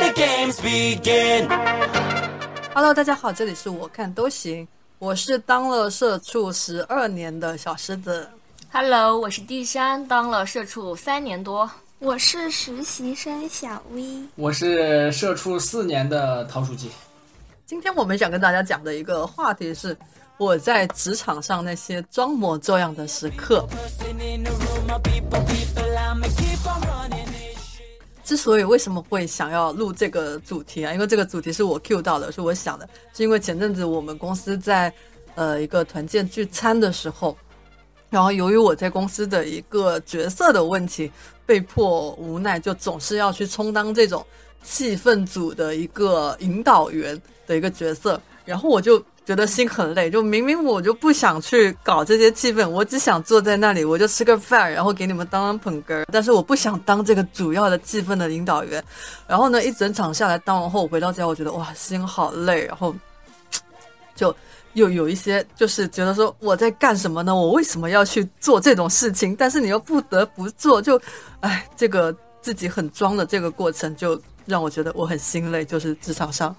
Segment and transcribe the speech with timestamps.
[0.00, 1.48] Let the games begin.
[2.74, 4.66] Hello，大家好，这里是我看都行，
[4.98, 8.28] 我是当了社畜十二年的小狮子。
[8.72, 11.70] Hello，我是地山，当了社畜三年多。
[12.00, 16.90] 我是实习生小 V，我是社畜四年的陶书记。
[17.64, 19.96] 今天我们想跟大家讲的一个话题是
[20.38, 23.64] 我在职场上那些装模作样的时刻。
[28.24, 30.92] 之所以为什么会想要录这个主题啊？
[30.94, 34.92] 因为这个主题是我 Q 到的，是我想的，是因为前阵子我们公司在
[35.34, 37.36] 呃一个团建聚餐的时候，
[38.08, 41.12] 然后由于我在公司的一个角色的问题，
[41.44, 44.24] 被迫无奈就总是要去充当这种
[44.62, 58.84] 气氛组的一个引导员的一个角色，然后我就觉得心很累，就明明我就不想去搞这些气氛，我只想坐在那里，我就吃个饭，然后给你们当当捧哏，但是我不想当这个主要的气氛的引导员。
[59.26, 62.94] 然后呢，一整场下来当完后，我回到家，我觉得哇，心好累，然后
[64.14, 64.34] 就
[64.74, 67.34] 又有一些就是觉得说我在干什么呢？
[67.34, 69.34] 我为什么要去做这种事情？
[69.34, 71.00] 但是你又不得不做，就
[71.40, 75.64] 哎，这个自己很装的这个过程，就让我觉得我很心累。
[75.64, 76.54] 就是职场上，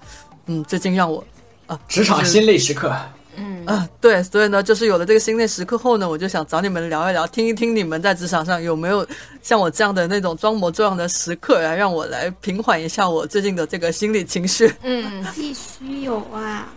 [0.46, 1.24] 嗯，最近让我
[1.66, 2.94] 啊，职场心累时刻，
[3.36, 9.06] 嗯啊，对，所以呢，就是有了这个心累时刻后呢，我就想找你们聊一聊，听一听你们在职场上有没有
[9.42, 14.72] 像我这样的那种装模作样的时刻，来让我来平缓一下我最近的这个心理情绪。
[14.82, 16.68] 嗯，必须有啊。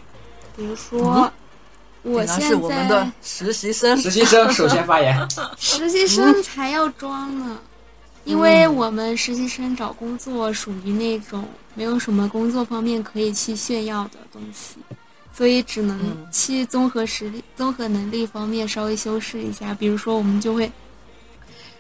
[0.58, 1.32] 比如说，
[2.02, 5.16] 我那现是我们的在实习生，实习生首先发言。
[5.58, 7.58] 实习生才要装呢，
[8.24, 11.46] 因为我们实习生找工作属于那种
[11.80, 14.76] 没有什么工作方面可以去炫耀的东西，
[15.34, 19.74] 所以只能嗯去综合实力、综合能力方面稍微修饰一下。
[19.74, 20.70] 比如说，我们就会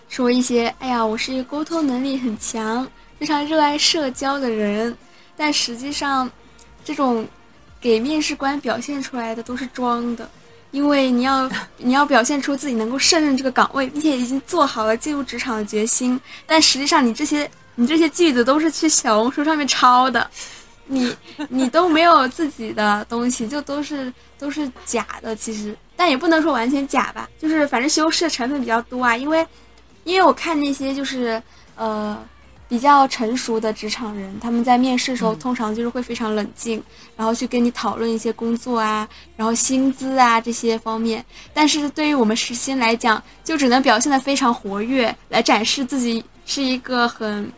[0.07, 2.87] 说一些：“哎呀，我是一个沟通能力很强、
[3.19, 4.97] 非常热爱社交的人。”
[5.35, 6.31] 但实际上，
[6.85, 7.27] 这种
[7.81, 10.29] 给面试官表现出来的都是装的。
[10.71, 20.29] 因为你要 你要表现出自己能够胜任这个岗位，并且已经做好了进入职场的决心，但实际上你这些你这些句子都是去小红书上面抄的，
[20.85, 21.15] 你
[21.47, 25.33] 你都没有自己的东西，就都是都是假的。
[25.33, 29.15] 其实，但也不能说完全假吧，就是反正修饰的成分比较多啊。
[29.15, 29.47] 因为
[30.03, 31.41] 因为我看那些就是
[31.77, 32.21] 呃
[32.67, 36.83] 比较成熟的职场人，他们在面试的时候通常就是会非常冷静，
[37.15, 39.07] 然后去跟你讨论一些工作啊，
[39.37, 41.25] 然后薪资啊这些方面。
[41.53, 47.49] 但是对于我们实习生来讲，就只能表现得非常活跃，来展示自己是一个很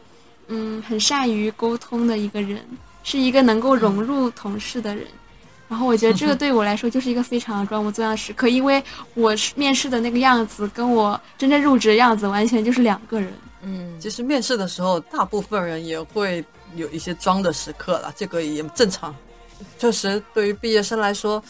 [0.54, 2.60] 嗯很善于沟通的一个人，
[3.04, 5.08] 是一个能够融入同事的人。
[5.68, 13.34] 然后我觉得这个对我来说就是一个非常装模作样的时刻，因为我面试的那个样子跟我真正入职的样子完全就是两个人。
[13.62, 16.44] 嗯，其实面试的时候，大部分人也会
[16.76, 19.16] 有一些装的时刻了，这个也正常。
[19.80, 21.42] 确实，对于毕业生来说，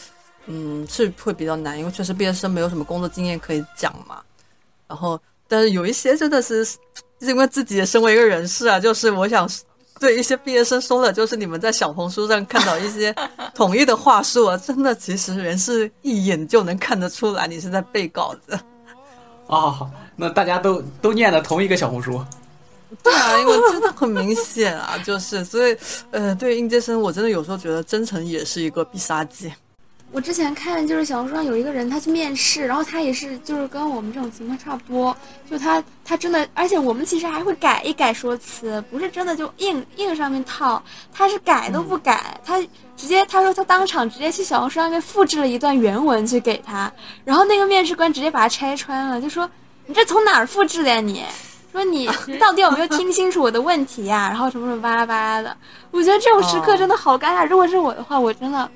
[0.46, 4.22] 嗯，是会比较难，因为确实毕业生没有什么工作经验可以讲嘛。
[4.86, 6.64] 然后，但是有一些真的是，
[7.22, 9.48] 因为自己也身为一个人士啊，就是我想
[10.00, 13.14] 对一些毕业生说的，就是你们在小红书上看到一些
[13.54, 18.58] 统一的话术啊，真的其实人是一眼就能看得出来你是在背稿子。
[19.46, 22.24] 哦，那大家都都念的同一个小红书。
[23.02, 25.76] 对啊，因为真的很明显啊，就是所以，
[26.10, 29.50] 呃，对应届生，我真的有时候觉得真诚也是一个必杀技。
[30.12, 35.16] 我之前看就是小红书上有一个人，他去面试，然后他也是就是跟我们这种情况差不多，
[35.50, 42.60] 就他他真的，而且我们其实还会改一改说辞，不是真的就硬硬上面套，他是改都不改，他
[42.94, 46.92] 直接他说他当场直接去小红书上面复制了一段原文去给他，
[47.24, 49.48] 然后那个面试官直接把他拆穿了，就说
[49.86, 51.24] 你这从哪儿复制的呀你？
[51.72, 52.06] 说你
[52.38, 55.56] 到底有没有听清楚我的问题呀、然后什么什么巴拉巴拉的，
[55.90, 57.46] 我觉得这种时刻真的好尴尬。
[57.46, 58.70] 如果是我的话，我真的，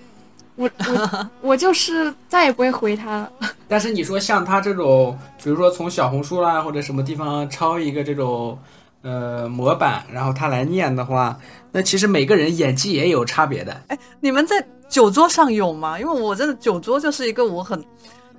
[0.56, 3.32] 我我 我就是再也不会回他了。
[3.68, 8.58] 但是你说像他这种，比如说从小红书啦或者什么地方抄一个这种
[9.02, 11.38] 呃模板，然后他来念的话，
[11.70, 13.80] 那其实每个人演技也有差别的。
[13.88, 15.98] 哎你们在酒桌上有吗？
[16.00, 17.78] 因为我真的酒桌就是一个我很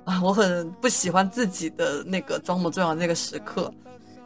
[0.04, 3.72] 啊，我很不喜欢自己的那个装模作样那个时刻。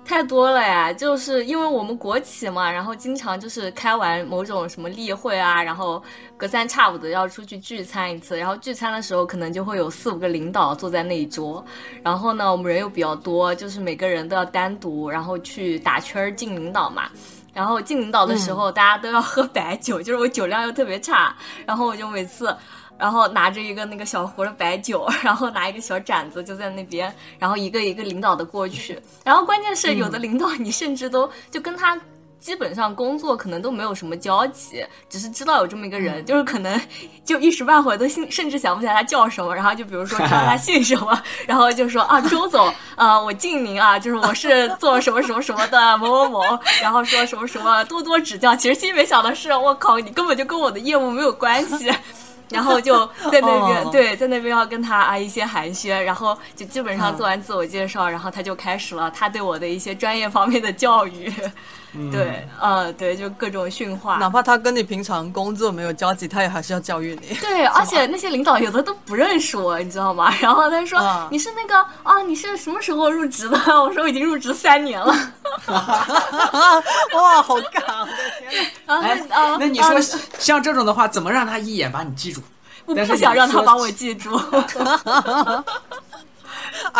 [0.05, 6.03] 太多了呀，就是因为我们国企嘛，然后经常就是开完某种什么例会啊，然后
[6.37, 11.65] 隔三差五的要出去聚餐一次，然后聚餐的时候可能就会有四五个领导坐在那一桌，
[12.03, 17.09] 然后呢我们人又比较多，就是每个人都要单独然后去打圈儿敬领导嘛。
[17.55, 22.57] 然后敬领导的时候，大家都要喝白酒，就是我酒量又特别差，然后我就每次，
[23.03, 31.99] 然后拿着一个那个小壶的白酒，然后拿一个小盏子就在那边，然后一个一个领导的过去，然后关键是有的领导你甚至都就跟他。
[32.43, 36.81] 基本上工作可能都没有什么交集，只是知道有这么一个人， 就是可能
[37.25, 51.93] 就一时半会儿都甚甚至想不起来他叫什么，然后就比如说知道他姓什么， 然后就说啊周总啊、我敬您啊，就是我是做什么什么什么的某某某，然后说什么什么多多指教，其实心里面想的是我靠，你根本就跟我的业务没有关系。
[52.53, 61.33] 然后就在那边、哦对，在那边要跟他啊一些寒暄，然后就基本上做完自我介绍，然后他就开始了他对我的一些专业方面的教育，
[62.11, 67.35] 对，呃，对，就各种训话，哪怕他跟你平常工作没有交集，他也还是要教育你。
[67.37, 70.33] 对，而且那些领导有的都不认识我，你知道吗？
[70.41, 73.57] 然后他说、啊你是那个啊，你是什么时候入职的？
[73.81, 75.15] 我说我已经入职三年了。
[77.15, 78.01] 哇，好尬！
[78.01, 78.53] 我的天
[78.87, 78.95] 哪！
[78.95, 82.41] 然后哎啊，那你啊说像这种的话，怎么让他一眼把你记住？
[82.87, 84.39] 我不想让他把我记住。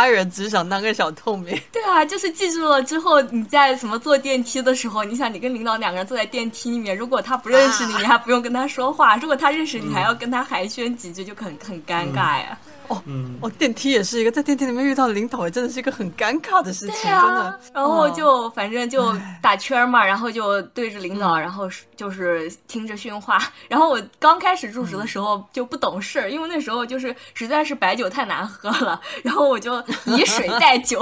[0.03, 1.57] 爱人只想当个小透明。
[1.73, 12.59] 对啊，就是记住了之后，你在什么坐电梯的时候，你想你跟领导两个人坐在电梯里面，如果他不认识你，你还不用跟他说话；如果他认识你，还要跟他寒暄几句，就很很尴尬呀。
[13.07, 21.67] 嗯，哦，电梯也是一个，在电梯里面遇到领导，也真的是一个很尴尬的事情，对真啊的。，然后哦就反正就打圈嘛，然后就对着领导，然后
[21.97, 23.39] 就是听着训话。
[23.69, 31.01] 然后我刚开始入职的时候就不懂事儿，因为那时候就是实在是白酒太难喝了， 然后我就以水代酒。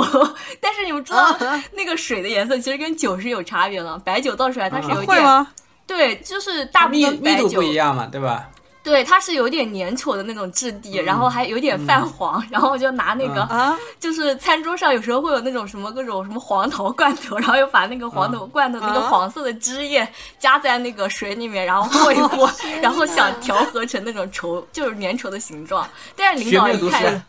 [0.61, 1.37] 但是你们知道
[1.73, 5.49] 那个水的颜色其实跟酒是有差别的，白酒倒出来它是有点会吗？
[5.87, 8.49] 对，就是大部密分白酒密度不一样嘛，对吧？
[8.83, 20.09] 对，它是有点粘稠的那种质地，然后还有点泛黄，然后我就拿那个、啊，就是餐桌上有时候会有那种什么各种什么黄桃罐头，然后又把那个黄桃罐头那个啊黄色的汁液
[20.39, 22.51] 加在那个水里面，然后和一和，
[22.81, 25.87] 然后想调和成那种稠就是粘稠的形状。
[26.17, 27.21] 但是领导一看书，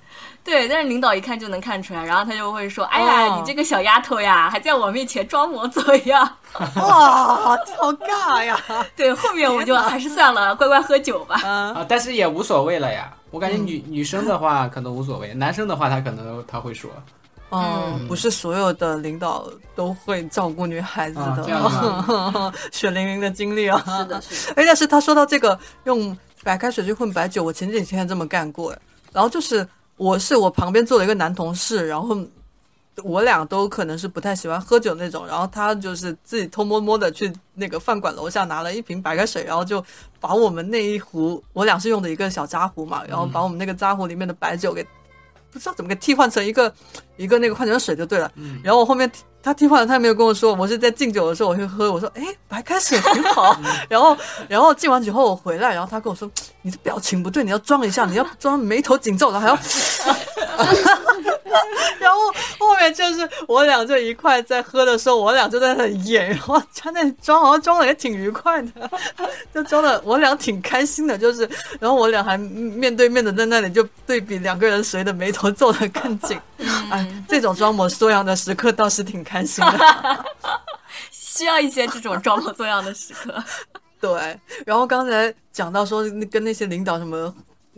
[0.44, 6.28] 对，但是领导一看就能看出来，然后他就会说：“哎呀，哦你这个小丫头呀，还在我面前装模作样。
[6.76, 8.60] 哇，好尬呀！
[8.98, 11.40] ”对，后面我就还是算了，乖乖喝酒吧。
[11.44, 13.14] 啊，啊，但是也无所谓了呀。
[13.30, 16.90] 我感觉嗯女、女生的话可能无所谓，男生的话他可能他会说
[17.52, 19.46] 嗯，不是所有的领导
[19.76, 23.78] 都会照顾女孩子的，血淋淋的经历啊。
[23.86, 24.54] 是的，是的。
[24.60, 28.80] 哎，但是他说到这个用白开水去混白酒，我前几天这么干过，哎
[29.14, 29.68] 然后就是
[30.02, 32.18] 我是我旁边坐了一个男同事，然后
[33.04, 39.84] 我俩都可能是不太喜欢喝酒那种，然后他就是自己偷摸摸的去那个饭馆楼下拿了一瓶白开水，然后就
[40.20, 44.84] 把我们那一壶，我俩是用的一个小扎壶嘛，然后把我们那个扎壶里面的白酒给
[45.52, 46.74] 不知道怎么给替换成一个
[47.16, 48.32] 一个那个矿泉水就对了。
[48.64, 49.10] 然后我后面
[49.44, 53.56] 他替换了，他也没有跟我说，我是在敬酒的时候我去喝，我说哎白开水挺好。
[53.90, 54.16] 然后
[54.48, 56.30] 然后敬完酒后我回来，然后他跟我说
[56.62, 59.58] 你的表情不对，你要装一下，你要装眉头紧皱，然后还要。
[62.00, 62.20] 然后
[62.60, 68.90] 后面就是我俩就一块在喝的时候，我俩就在那演，然后他那装，好像装的也挺愉快的，
[69.54, 71.50] 就装的我俩挺开心的，就是，
[71.80, 76.40] 然后我俩还面对面的在那里就对比两个人谁的眉头皱得更紧，
[76.92, 80.26] 哎，这种装模作样的时刻倒是挺开心的。
[81.12, 83.44] 需要一些这种装模作样的时刻。
[84.00, 87.34] 对，然后刚才讲到说那跟那些领导什么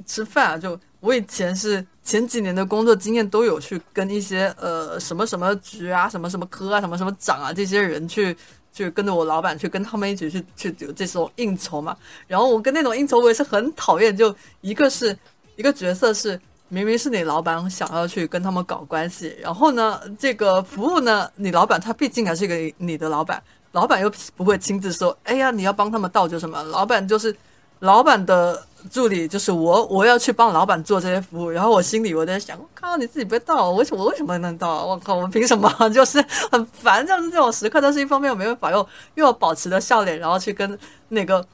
[0.05, 8.33] 吃饭啊，就我以前是前几年的工作经验都有去跟一些呃什么什么局啊、什么什么科啊、什么什么长啊这些人去
[8.71, 11.97] 去跟着我老板去跟他们一起去去有这种应酬嘛。
[12.25, 15.17] 然后我跟那种应酬我也是很讨厌，就一个是
[15.57, 16.39] 一个角色是。
[16.69, 23.43] 明明是你老板想要去跟他们搞关系，然后呢，这个服务呢，你老板他毕竟还是一个你的老板，
[23.73, 27.35] 老板又不会亲自说，哎呀，你要帮他们倒酒什么，老板就是
[27.77, 34.85] 老板的助理，就是我，我要去帮老板做这些服务，然后我心里我在想，我靠，你自己不会倒，我为什么我为什么能倒？
[34.85, 35.69] 我靠，我凭什么？
[35.89, 37.79] 就是很烦，就是这种时刻。
[37.79, 38.77] 但是一方面我没办法，又
[39.15, 40.77] 又要保持着笑脸，然后去跟
[41.09, 41.45] 那个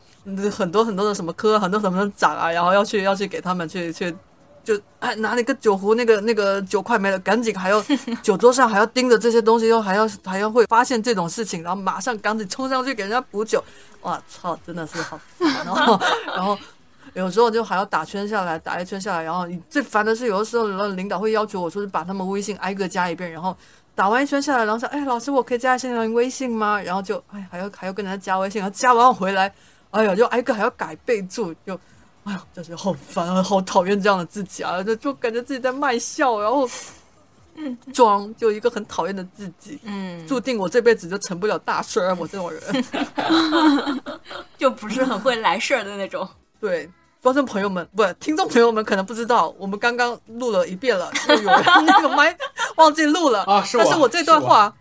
[0.52, 4.16] 很多很多的什么科，很多什么长啊，然后要去要去给他们去去。
[4.62, 7.84] 就哎，拿了一个酒壶，那个那个酒快没了，赶紧还要
[8.22, 13.64] 酒桌上还要盯着这些东西，又还要还要会发现这种事情，然后马上赶紧冲上去给人家补酒。
[14.02, 15.50] 哇操，真的是好烦。
[15.66, 16.56] 然后然后
[17.14, 23.56] 有时候就还要打圈下来，打一圈下来，然后最烦的是有的时候领导会要求我说是把他们微信挨个加一遍，然后
[23.96, 26.82] 打完一圈下来，然后说哎老师我可以加一下你微信吗？
[26.82, 29.54] 然后就哎还要还要跟人家加微信，然后加完回来，
[29.92, 31.80] 哎呀就挨个还要改备注就。
[32.26, 34.84] 哎呀，就是好烦啊，好讨厌这样的自己啊！
[34.84, 36.70] 就就感觉自己在卖笑，然后，
[37.56, 42.14] 嗯，装就一个很讨厌的自己，嗯，注定我这辈子就成不了大事儿。
[42.16, 42.62] 我这种人，
[44.60, 46.28] 就不是很会来事儿的那种。
[46.60, 46.90] 对
[47.22, 52.36] 观众朋友们，不，听众朋友们可能不知道，我们刚刚录了一遍了， 就有人那个麦
[52.76, 54.74] 忘记录了啊是我但是我这段话，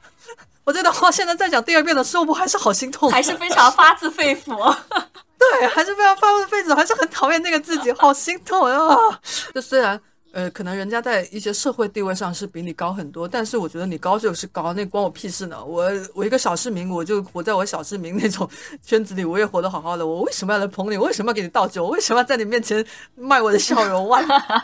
[0.64, 4.76] 我这段话现在再讲第二遍的时候，我还是好心痛，还是非常发自肺腑。
[5.38, 8.96] 对，还是非常发自肺腑，还是很讨厌那个自己，好心痛啊！
[9.54, 10.00] 就虽然。
[10.30, 15.64] 呃，可能人家在一些社会地位上是比你高很多，但是我觉得你高就是高，那关我屁事呢？
[15.64, 18.48] 我我一个小市民，我就活在我小市民那种
[18.84, 20.98] 圈子里，我也活得好好的，我为什么要来捧你？
[20.98, 21.82] 我为什么要给你倒酒？
[21.82, 24.06] 我为什么要在你面前卖我的笑容？
[24.08, 24.22] 哇，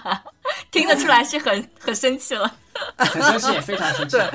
[0.70, 2.54] 听得出来是很很生气了，
[2.98, 4.18] 很生气，非常生气。
[4.18, 4.30] 对，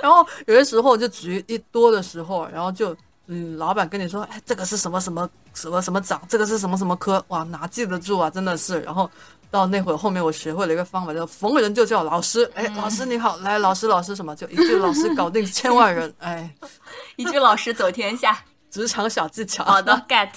[0.00, 8.30] 然后有些时候就局一多的时候，然后就嗯，老板跟你说，哎，这个是什么什么什么什么长，这个是什么什么科，哇，哪记得住啊？
[8.30, 9.10] 真的是，然后。
[9.52, 12.50] 到那会儿，后面我学会了一个方法，叫逢人就叫老师。
[12.54, 14.34] 哎，老师你好，来，老师老师什么？
[14.34, 16.10] 就一句老师搞定千万人。
[16.20, 16.50] 哎，
[17.16, 18.38] 一句老师走天下，
[18.70, 19.62] 职场小技巧。
[19.68, 20.30] 好的， get。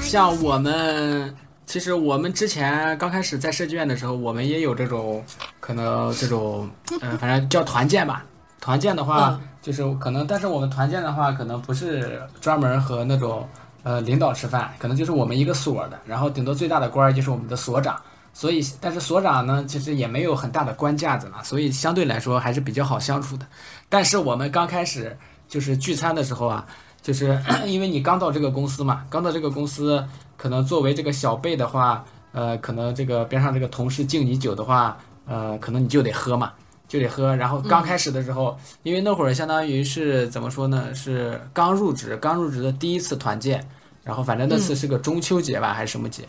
[0.00, 5.22] 像我们，其实我们之前刚开始在设计院的时候，我们也有这种
[5.60, 6.70] 可能这种，
[7.02, 8.24] 嗯，反正叫团建吧。
[8.62, 13.46] 团建的话，就是可能，但是我们团建的话，可能不是专门和那种。
[13.82, 18.00] 呃，领导吃饭可能就是我们一个所的，然后顶多最大的官儿就是我们的所长，
[18.32, 23.46] 所以但是所长呢，其实也没有很大的官架子嘛，所以相对来说还是比较好相处的。
[23.88, 25.16] 但是我们刚开始
[25.48, 26.64] 就是聚餐的时候啊，
[27.02, 30.04] 就是 因为你刚到这个公司嘛，刚到这个公司，
[30.36, 34.96] 可能作为这个小辈的话，呃，可能这个边上这个同事敬你酒的话，
[35.26, 36.52] 呃，可能你就得喝嘛。
[36.92, 40.94] 就得喝，然后刚开始的时候，因为那会儿相当于是怎么说呢？
[40.94, 43.66] 是刚入职，刚入职的第一次团建，
[44.04, 46.24] 然后反正那次是个中秋节吧，还是什么节？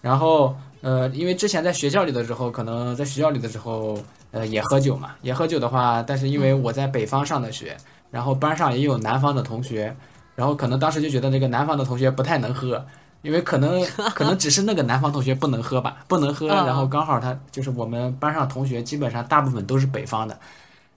[0.00, 3.98] 然后呃，因为之前在学校里的时候，可能在学校里的时候，
[4.30, 7.76] 呃，也喝酒嘛，也喝酒的话，但是因为我在北方上的学，
[8.12, 9.96] 然后班上也有南方的同学，
[10.36, 12.86] 然后可能当时就觉得这个南方的同学不太能喝。
[13.24, 13.82] 因为可能
[14.14, 20.38] 可能只是那个南方同学不能喝吧， 不能喝，然后刚好他就是我们班上同学基本上大部分都是北方的，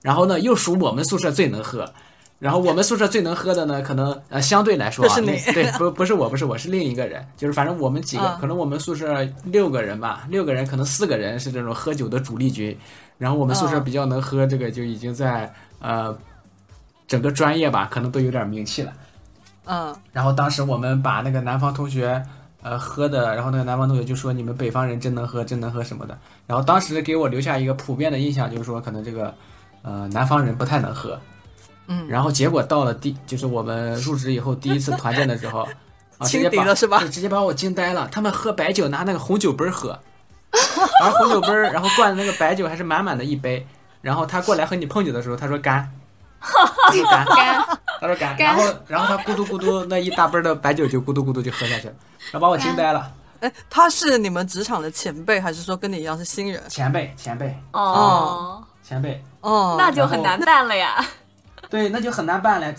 [0.02, 1.90] 然后呢又属我们宿舍最能喝，
[2.38, 5.14] 然后我们宿舍最能喝的呢， 可能呃相对来说啊，
[5.54, 12.78] 对不不是我不是我是另一个人，就是反正我们几个可能我们宿舍六个人吧，六个人可能四个人是这种喝酒的主力军，
[13.16, 16.16] 然后我们宿舍比较能喝，这个就已经在呃
[17.06, 18.92] 整个专业吧，可能都有点名气了。
[19.70, 22.22] 嗯，然后当时我们把那个南方同学，
[22.62, 26.16] 呃，喝的，然后那个南方同学就说你们北方人真能喝，真能喝什么的。
[26.46, 29.34] 然后当时给我留下一个普遍的印象，就是说可能这个，
[29.82, 31.20] 呃，南方人不太能喝。
[31.86, 32.08] 嗯。
[32.08, 35.68] 然后结果到了第，就是我们入职以后第一次团建的时候，
[36.16, 37.00] 啊，直接了是吧？
[37.00, 38.08] 直接把我惊呆了。
[38.10, 39.98] 他们喝白酒拿那个红酒杯喝，
[41.02, 43.66] 然后红酒杯，然后灌的那个白酒还是满满的一杯。
[44.00, 45.92] 然后他过来和你碰酒的时候，他说干。
[46.40, 47.26] 他说干，
[48.00, 51.94] 他说干，然后然后他咕嘟咕嘟那一大杯的白酒就咕嘟咕嘟就喝下去了，
[52.30, 53.12] 然后把我惊呆了。
[53.40, 56.62] 哎，他是你们职场的前辈，还是说跟你一样是新人？
[56.68, 57.56] 前辈，前辈。
[57.72, 59.22] 哦，前辈。
[59.40, 61.04] 哦，那就很难办了呀。
[61.70, 62.74] 对，那就很难办了。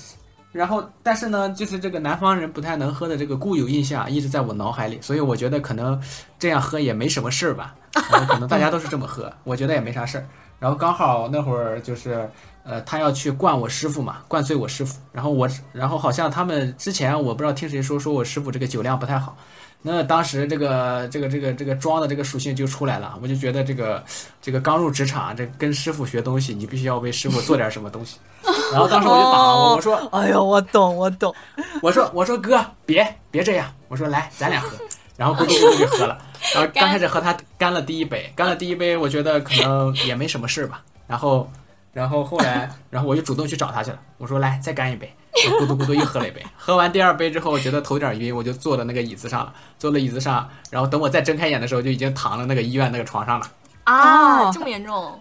[0.52, 6.02] 然后，但是呢，就是这个南方人不太能喝的这个固有印象一直在我脑海里，所以我觉得可能
[6.38, 7.76] 这样喝也没什么事儿吧。
[7.94, 10.26] 可能大家都是这么喝，我觉得也没啥事儿。
[10.60, 12.30] 然后刚好那会儿就是。
[12.70, 14.96] 呃，他要去灌我师傅嘛，灌醉我师傅。
[15.12, 19.36] 然后我，然后好像他们之前我不知道听谁说，说我师傅这个酒量不太好。
[19.82, 24.04] 那当时这个这个这个这个装的这个属性就出来了，我就觉得这个
[24.40, 28.18] 这个刚入职场，这跟师傅学东西，你必须要为师傅做点什么东西。
[28.72, 31.34] 然后当时我就打我，我说， 哎呦，我懂，我懂。
[31.82, 34.78] 我说，我说哥，别别这样，我说来，咱俩喝。
[35.18, 36.16] 然后咕嘟咕嘟就喝了。
[36.54, 40.84] 然后刚开始和他干了第一杯，干了第一杯，我觉得可能也没什么事吧。
[41.08, 41.50] 然后。
[41.94, 44.00] 然后后来， 然后我就主动去找他去了。
[44.18, 46.44] 我说：“来，再干一杯。”我咕嘟咕嘟又喝了一杯。
[46.58, 49.54] 喝完第二杯之后，我觉得头有点晕，我就坐到那个椅子上了。
[49.78, 53.46] 坐了椅子上，然后等我再睁开眼的时候，就已经躺了那个医院那个床上了。
[53.86, 55.18] 啊，这么严重？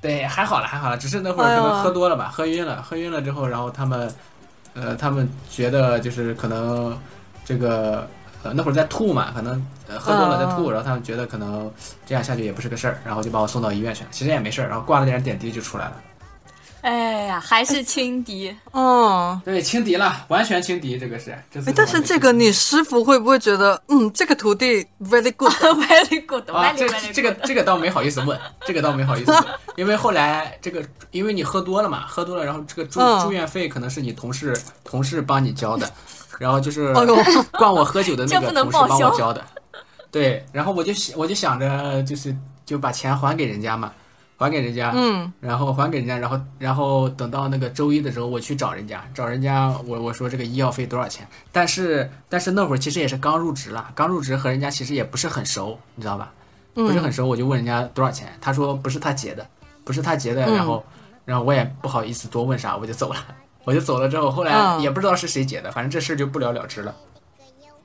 [0.00, 2.80] 对，还好了，还好了，只是那会儿可能喝多了吧，喝晕了。
[2.82, 4.14] 喝晕了之后，然后他们，
[4.74, 6.96] 呃，他们觉得就是可能
[7.44, 8.08] 这个，
[8.42, 11.70] 呃，那会儿在吐嘛，可能呃喝多了在吐，然后他们觉得可能
[12.06, 14.08] 这样下去也不是个事儿，然后就把我送到医院去了。
[14.12, 16.02] 其实也没事儿，然后挂了点点滴就出来了。
[16.82, 21.36] 哎呀，还是轻敌哦， 对，轻敌了，完全轻敌，这个是。
[21.74, 35.90] 但是这个你师傅会不会觉得，嗯，这个徒弟 very good，very good，啊，这这个这个倒没好意思问，这个倒没好意思问，因为后来这个，因为你喝多了嘛，喝多了，然后这个住住院费可能是你同事同事帮你交的，
[36.38, 36.92] 然后就是
[37.58, 39.44] 灌我喝酒的那个同事帮我交的，
[40.10, 43.92] 对，然后我就我就想着就是就把钱还给人家嘛。
[44.38, 51.26] 还给人家，嗯，然后还给人家，然后然后等到那个周一的时候，我去找人家，找人家，我我说这个医药费多少钱？
[51.50, 56.30] 但是但是那会儿其实也是刚入职了，刚入职和人家其实也不是很熟，你知道吧？
[56.74, 59.46] 不是很熟，我就问人家多少钱，他说不是他结的，
[59.84, 60.84] 不是他结的，嗯然后
[61.24, 63.16] 然后我也不好意思多问啥，我就走了。
[63.66, 66.94] 我就走了之后，后来嗯也不知道是谁解的，反正这事就不了了之了，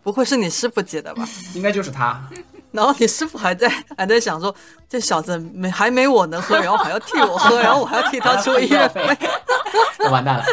[0.03, 1.27] 不会是你师傅解的吧？
[1.55, 2.21] 应该就是他。
[2.71, 4.55] 然后你师傅还在还在想说，
[4.87, 9.05] 这小子没还没我能喝，然后还要替我喝， 然后我还要替他出医院费。
[9.99, 10.45] 那完蛋了。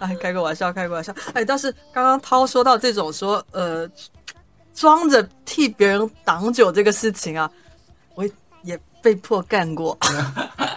[0.00, 1.14] 哎，开个玩笑，开个玩笑。
[1.32, 3.88] 哎，但是刚刚涛说到这种说呃，
[4.74, 7.50] 装着替别人挡酒这个事情啊，
[8.14, 8.28] 我
[8.62, 9.96] 也被迫干过。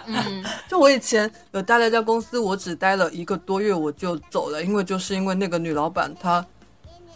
[0.06, 6.44] 嗯， 就我以前有待了一家公司，我只待了一个多月我就走了，因为就是因为那个女老板她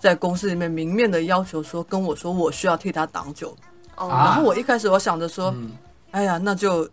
[0.00, 3.56] 在公司里面明面的要求说跟我说我需要替她挡酒，
[3.96, 5.70] 哦，啊然后我一开始我想着说，嗯。
[6.12, 6.88] 哎呀，那就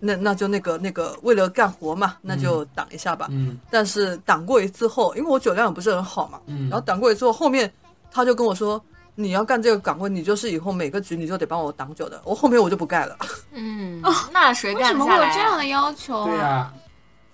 [0.00, 3.26] 那那就那个那个为了干活嘛，那就挡一下吧。
[3.30, 3.58] 嗯。
[3.70, 6.68] 但是挡过一次后，因为我酒量也不是很好嘛，嗯。
[6.70, 7.70] 然后挡过一次后，后面
[8.10, 8.82] 他就跟我说。
[9.15, 12.21] 你要干这个岗位，你就是以后每个局你就得帮我挡酒的。
[12.23, 13.17] 我后面我就不干了，
[13.51, 14.01] 嗯，
[14.31, 15.33] 那谁为什么干得下来、啊？
[15.33, 16.73] 会有这样的要求对呀、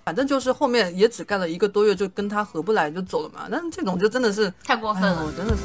[0.04, 3.46] 反正就是后面也只干了一个多月，就跟他合不来就走了嘛。
[3.48, 5.32] 那这种就真的是，太过分了哎呀我。
[5.36, 5.62] 真的是。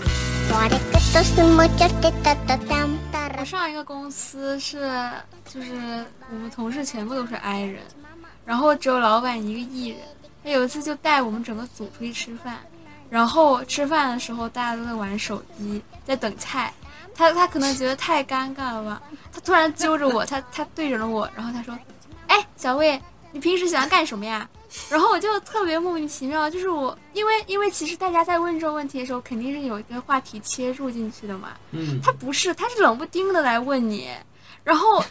[0.51, 5.10] 誰かと過ごちゃってたとたんたら我上一个公司是，
[5.46, 7.82] 就是我们同事全部都是 I 人，
[8.46, 10.00] 然后只有老板一个 E 人。
[10.44, 12.58] 他有一次就带我们整个组出去吃饭，
[13.09, 16.73] 然后吃饭的时候大家都在玩手机，在等菜。
[17.15, 21.75] 他他可能觉得太尴尬了吧，他突然揪着我， 他他对着了我，然后他说
[22.29, 23.01] ：“哎，小魏，
[23.33, 24.47] 你平时喜欢干什么呀？”
[24.91, 31.53] 然后我就特别莫名其妙，就是我因为因为其实大家在问这个问题的时候，肯定是有一个话题切入进去的嘛。
[31.71, 34.11] 嗯，他不是，他是冷不丁的来问你，
[34.63, 35.03] 然后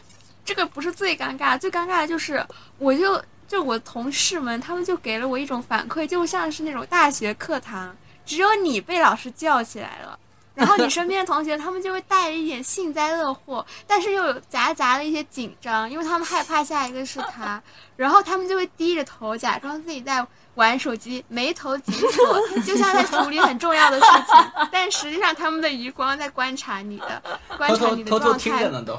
[0.44, 2.46] 这个不是最尴尬，最尴尬的就是
[2.78, 10.18] 我就就我同事们，他们就给了我一种反馈，就像是那种大学课堂，只有你被老师叫起来了。
[10.54, 17.62] 然后你身边的同学，他们就会带着一点幸灾乐祸，但是又有夹杂的一些紧张，因为他们害怕下一个是他，
[17.98, 27.22] 然后他们就会低着头，假装自己在玩手机，眉头紧锁，就像在处理很重要的事情，但实际上他们的余光在观察你的，
[27.58, 28.98] 观察你的偷偷偷状态听着呢都。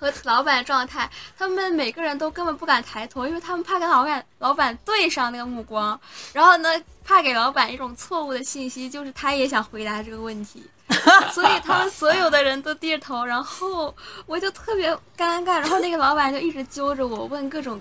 [0.00, 1.08] 和老板的状态，
[1.38, 6.00] 他们每个人都根本不敢抬头，因为他们怕跟老板老板对上那个目光，
[6.32, 6.70] 然后呢，
[7.04, 10.64] 怕给老板一种错误的信息，就是他也想回答这个问题，
[11.34, 17.78] 所以他们所有的人都低着头，然后我就特别尴尬，然后那个老板就一直揪着我问各种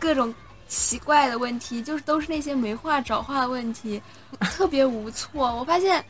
[0.00, 0.34] 各种
[0.66, 4.02] 奇怪的问题，就是都是那些没话找话的问题，
[4.40, 5.54] 特别无措。
[5.54, 6.04] 我发现。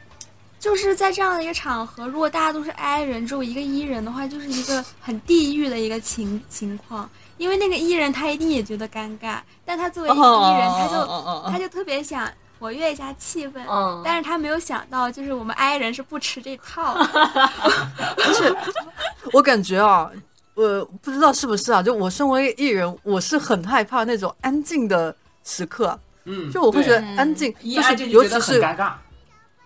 [0.63, 7.11] 就是在这样的一个场合，如果大家都是 I 人，只有一个 E 人的话，就是一个很地狱的一个情情况。
[7.37, 16.97] 因为那个 E 人他一定也觉得尴尬，但他作为一个 E 人，他就哦他就特别想活跃一下气氛，嗯但是他没有想到，就是我们 I 人是不吃这套。
[19.35, 20.09] 我感觉啊，
[20.55, 28.93] 我不知道是不是啊，就我身为艺人，我是很害怕那种安静的时刻，嗯，就我会觉得安静，就是就尤其是尴尬。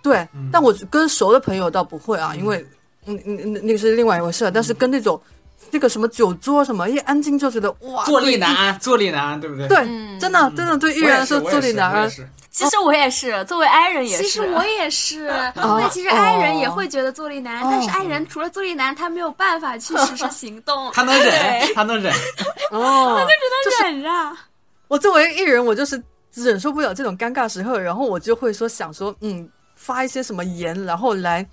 [0.08, 2.64] 对嗯，但我跟熟的朋友倒不会啊，因为
[3.06, 5.20] 嗯嗯嗯那个是另外一回事，但是跟那种
[5.70, 9.66] 那个什么酒桌什么一安静就觉得哇，坐立难安，坐立难安，对不对？
[9.68, 12.10] 对，嗯真的真的对艺人来说坐立难安。
[12.50, 14.22] 其实我也是，作为 I 人也是。
[14.22, 21.34] 其实我也是， 因哦为其实 I 人也会觉得坐立难，哦但是 I 人除了坐立难，他没有办法去实施行动， 他能忍，
[21.74, 22.10] 他能忍。
[22.72, 24.32] 哦，他就只能忍啊。
[24.88, 29.46] 我作为艺人，我就是忍受不了这种尴尬时刻，然后我就会说想说，嗯，
[29.87, 31.46] 发一些什么言，然后来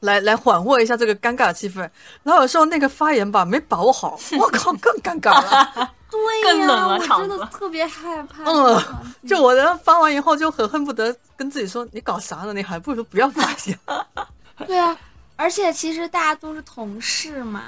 [0.00, 1.80] 来来缓和一下这个尴尬的气氛。
[2.22, 5.92] 然后有时候那个发言吧没把握好， 我靠，更尴尬了。
[6.08, 8.44] 对呀、更冷了我真的特别害怕。
[8.44, 8.80] 嗯，
[9.26, 12.52] 就我的发完以后就很恨不得跟自己说，你搞啥呢？
[12.52, 13.78] 你还不如不要发言。
[14.68, 14.96] 对啊，
[15.34, 17.62] 而且其实大家都是同事嘛，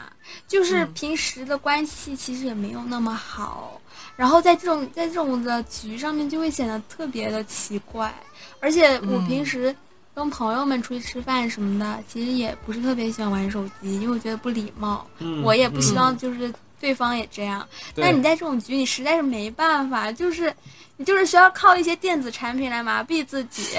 [0.47, 3.81] 就是嗯平时的关系其实也没有那么好，
[4.15, 8.15] 然后在这种在这种的局上面就会显得特别的奇怪。
[8.61, 9.75] 而且我嗯平时
[10.15, 15.07] 跟朋友们出去吃饭什么的，其实也不是特别喜欢玩手机，因为我觉得不礼貌。
[15.19, 17.67] 嗯我也不希嗯望就是对方也这样。
[17.95, 20.53] 对但你在这种局，你实在是没办法，就是
[20.97, 23.79] 你就是需要靠一些电子产品来麻痹自己，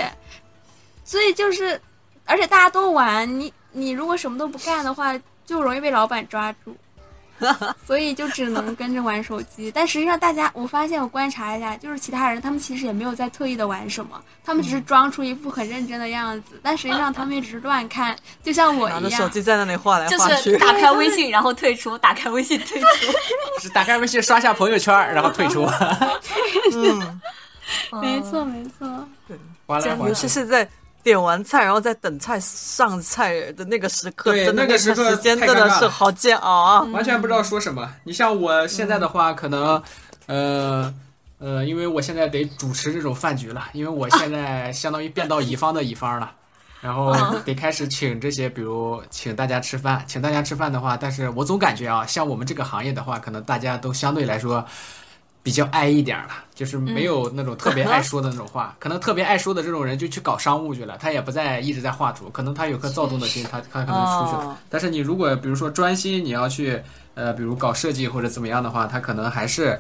[1.04, 1.80] 所以就是，
[2.26, 5.14] 而且大家都玩，你你如果什么都不干的话，
[5.46, 6.76] 就容易被老板抓住。
[7.86, 19.22] 所以就只能跟着玩手机，但实际上大家，我发现我观察一下，就是其他人他们其实也没有在特意的玩什么，他们只是装出一副很认真的样子，但实际上他们也只是乱看，就像我拿着一样。
[19.22, 20.58] 手机在那里画来就画去是。
[20.60, 22.88] 打开微信然后退出，打开微信退出。
[23.62, 25.68] 是打开微信刷下朋友圈，然后退出。
[26.74, 27.22] 嗯，
[28.02, 28.88] 没错，没错。
[29.68, 30.68] 完了，完了尤其是在
[31.04, 36.82] 点完菜，然后再等菜上菜的那个时刻，对那个时刻时间真的是好煎熬啊！
[36.92, 37.90] 完全不知道说什么。
[38.04, 39.82] 你像我现在的话，可能，
[40.28, 40.94] 呃。
[41.42, 46.30] 呃，因为我现在得主持这种饭局了，因为我现在相当于变到乙方的乙方了，
[46.82, 54.66] 然后得开始请这些，比如请大家吃饭，请大家吃饭的话，但是我总感觉啊，像我们这个行业的话，可能大家都相对来说
[55.42, 64.50] 比较爱一点儿了，就是没有那种特别爱说的那种话， 可能特别爱说的这种人就去搞商务去了，他也不再一直在画图，可能他有颗躁动的心，他他可能出去了。
[64.50, 66.80] 哦但是你如果比如说专心你要去
[67.16, 69.80] 呃，比如搞设计或者怎么样的话，他可能还是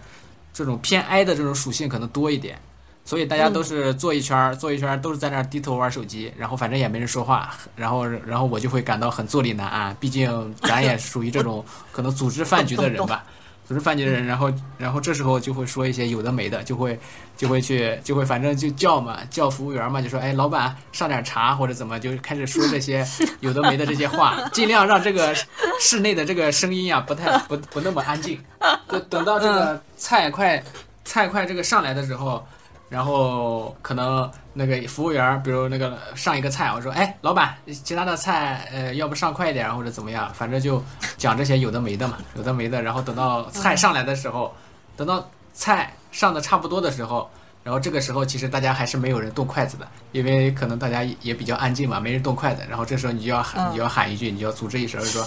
[0.53, 2.59] 这种偏 I 的这种属性可能多一点。
[3.05, 9.95] 所以大家都是坐一圈儿，坐一圈儿都是在那儿低头玩手机，然后反正也没人说话，然后然后我就会感到很坐立难安。
[9.99, 13.23] 毕竟咱也属于这种可能组织饭局的人吧，
[13.69, 16.99] 组织饭局的人，然后然后这时候就会说一些有的没的，就会
[17.37, 23.05] 就会去就会反正就叫嘛，叫服务员嘛，就说哎老板上点茶或者怎么，就开始说这些
[23.41, 25.35] 有的没的这些话，尽量让这个
[25.79, 28.43] 室内的这个声音啊不太不不那么安静。
[28.91, 30.63] 就等到这个菜快
[31.05, 32.43] 菜快这个上来的时候。
[32.89, 40.83] 然后可能那个服务员，比如那个上一个菜，我说，哎，老板，其他的菜，呃，要不上快一点或者怎么样，反正就
[41.15, 42.81] 讲这些有的没的嘛，有的没的。
[42.81, 44.51] 然后等到菜上来的时候，
[44.97, 45.23] 等到
[45.53, 47.29] 菜上的差不多的时候，
[47.63, 52.63] 然后这个时候其实大家还是没有人动筷子的，因为可能大家也比较安静嘛，没人动筷子。
[52.67, 55.23] 然后这时候你就要喊，你就要喊一句，你就要组织一声，说。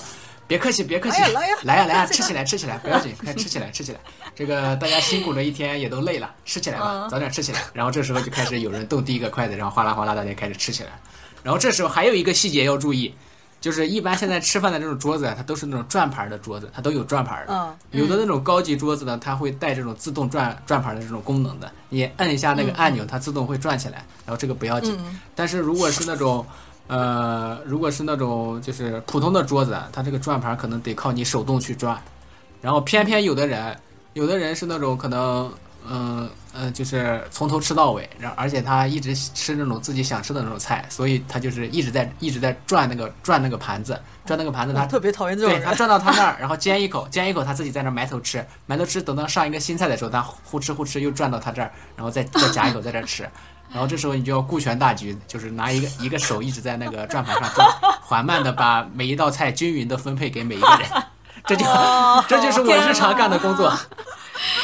[0.53, 3.99] 别客气，别客气，来呀来呀 吃起来，吃起来，不要紧， 快吃起来，吃起来。
[4.35, 7.61] 这个大家辛苦了一天，也都累了，吃起来吧，嗯早点吃起来。
[7.73, 10.91] 然后这时候就开始有人动第一个筷子，然后哗啦哗啦，大家开始吃起来。
[11.43, 13.15] 然后这时候还有一个细节要注意，
[13.63, 17.55] 就是一般现在吃饭的这种桌子啊，它都是那种转盘的桌子，它都有转盘的。
[17.55, 24.95] 嗯，有的那种高级桌子呢，它会带这种自动转转盘的这种功能的，你摁一下那个按钮，它自动会转起来，然后这个不要紧。
[25.01, 26.47] 嗯但是如果是那种，
[26.93, 31.99] 呃，如果是那种就是普通的桌子，啊它这个转盘可能得靠你手动去转，
[32.61, 33.75] 然后偏偏有的人，
[34.13, 35.51] 有的人是那种可能，
[35.89, 45.63] 嗯呃就是从头吃到尾，然后而且他一直吃那种自己想吃的那种菜，所以他就是一直在一直在转那个转那个盘子，转那个盘子，他我特别讨厌这种人。
[45.63, 53.27] 对他转到他那儿，然后煎一口，煎一口，他自己在那埋头吃，埋头吃，等到上一个新菜的时候，他呼哧呼哧又转到他这儿，然后再再夹一口在这儿吃，
[53.73, 57.67] 然后这时候你就要顾全大局，就是拿一个一个手一直在那个转盘上转，
[58.03, 61.03] 缓慢的把每一道菜均匀的分配给每一个人，
[61.47, 61.65] 这就
[62.29, 63.73] 这就是我日常干的工作。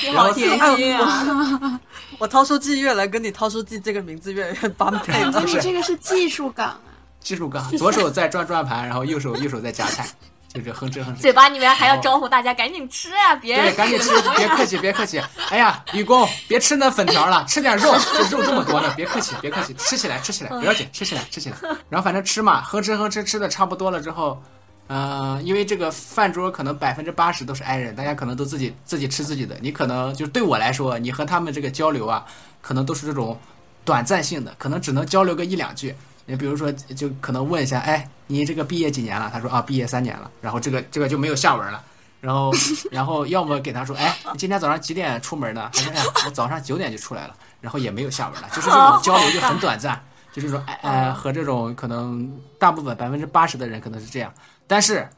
[0.02, 1.78] 你好贴心啊！
[2.18, 5.40] 我掏出记越来跟你掏书记这个名字越来越般配了。
[5.40, 6.80] 不是你这个是技术岗啊。
[7.20, 10.08] 技术岗，左手在转转盘，然后右手右手在夹菜，
[10.48, 11.20] 就这哼哧哼哧。
[11.20, 13.34] 嘴巴里面还要招呼大家赶紧吃啊！
[13.36, 15.22] 别对，赶紧吃，别客气，别客气。
[15.50, 21.56] 哎呀，吕工，别吃那粉条了，吃点肉，这肉这么多呢，别客气，别客气，吃起来，吃起来，不要紧，吃起来，吃起来。
[21.90, 24.42] 然后反正吃嘛，哼哧哼哧，吃的差不多了之后，
[24.88, 29.54] 嗯、因为这个饭桌可能百分之八十都是 i 人，大家可能都自己自己吃自己的。
[29.60, 32.24] 你可能就是对我来说，你和他们这个交流啊，
[32.62, 33.38] 可能都是这种
[33.84, 35.94] 短暂性的，可能只能交流个一两句。
[36.28, 39.30] 你比如说，就可能问一下，哎，你这个毕业几年了？
[39.32, 40.30] 他说啊，毕业三年了。
[40.42, 41.82] 然后这个这个就没有下文了。
[42.20, 42.52] 然后，
[42.92, 45.70] 然后要么给他说，哎，你今天早上几点出门的？
[45.72, 47.34] 他说，哎，我早上九点就出来了。
[47.60, 50.00] 然后也没有下文了，就是这种交流就很短暂，
[50.32, 54.32] 就是说，哎呃，和这种可能大部分百分之八十的人可能是这样，
[54.66, 55.08] 但是，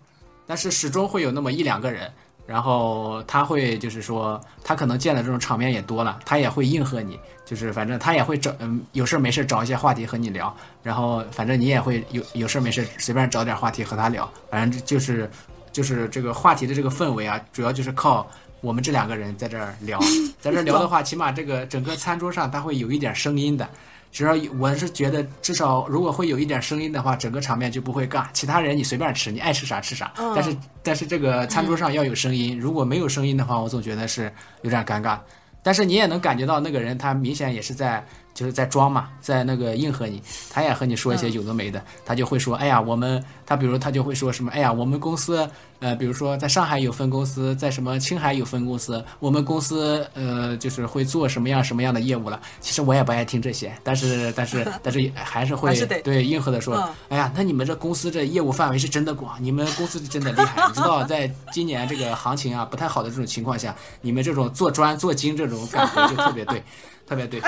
[0.47, 2.11] 但是始终会有那么一两个人，
[2.47, 15.31] 然后他会就是说，他可能见的这种场面也多了，他也会应和你，就是反正他也会找，嗯，有事没事找一些话题和你聊，然后反正你也会有有事没事随便找点话题和他聊，反正就是
[15.73, 18.29] 就是这个话题的这个氛围啊，主要就是靠
[18.61, 19.99] 我们这两个人在这儿聊，
[20.41, 23.69] 在这儿聊的话，起码这个整个餐桌上它会有一点声音的。
[24.13, 28.27] 只要我是觉得，至少如果会有一点声音的话，整个场面就不会尬。
[28.33, 30.13] 其他人你随便吃，你爱吃啥吃啥。
[30.35, 35.17] 但是但是这个餐桌上要有声音，如果没有声音的话，我总觉得是有点尴尬。
[35.63, 38.05] 但是你也能感觉到那个人他明显也是在
[38.41, 45.47] 就是在装嘛，在那个应和你，他也和你说一些有的没的，他就会说，哎呀，我们他比如他就会说什么，哎呀，我们公司
[45.81, 52.41] 呃，比如说在上海有分公司，在什么青海有分公司，我们公司呃就是会做什么样什么样的业务了。
[52.63, 60.67] 其实我也不爱听这些，但是但是 但是还是会对应和的说，嗯哎呀，那你们这公司这业务范围是真的广，你们公司是真的厉害。
[60.67, 66.63] 你知道，在今年这个行情啊不太好的这种情况下，你们这种做专做精这种感觉就特别对，
[67.11, 67.43] 特别对。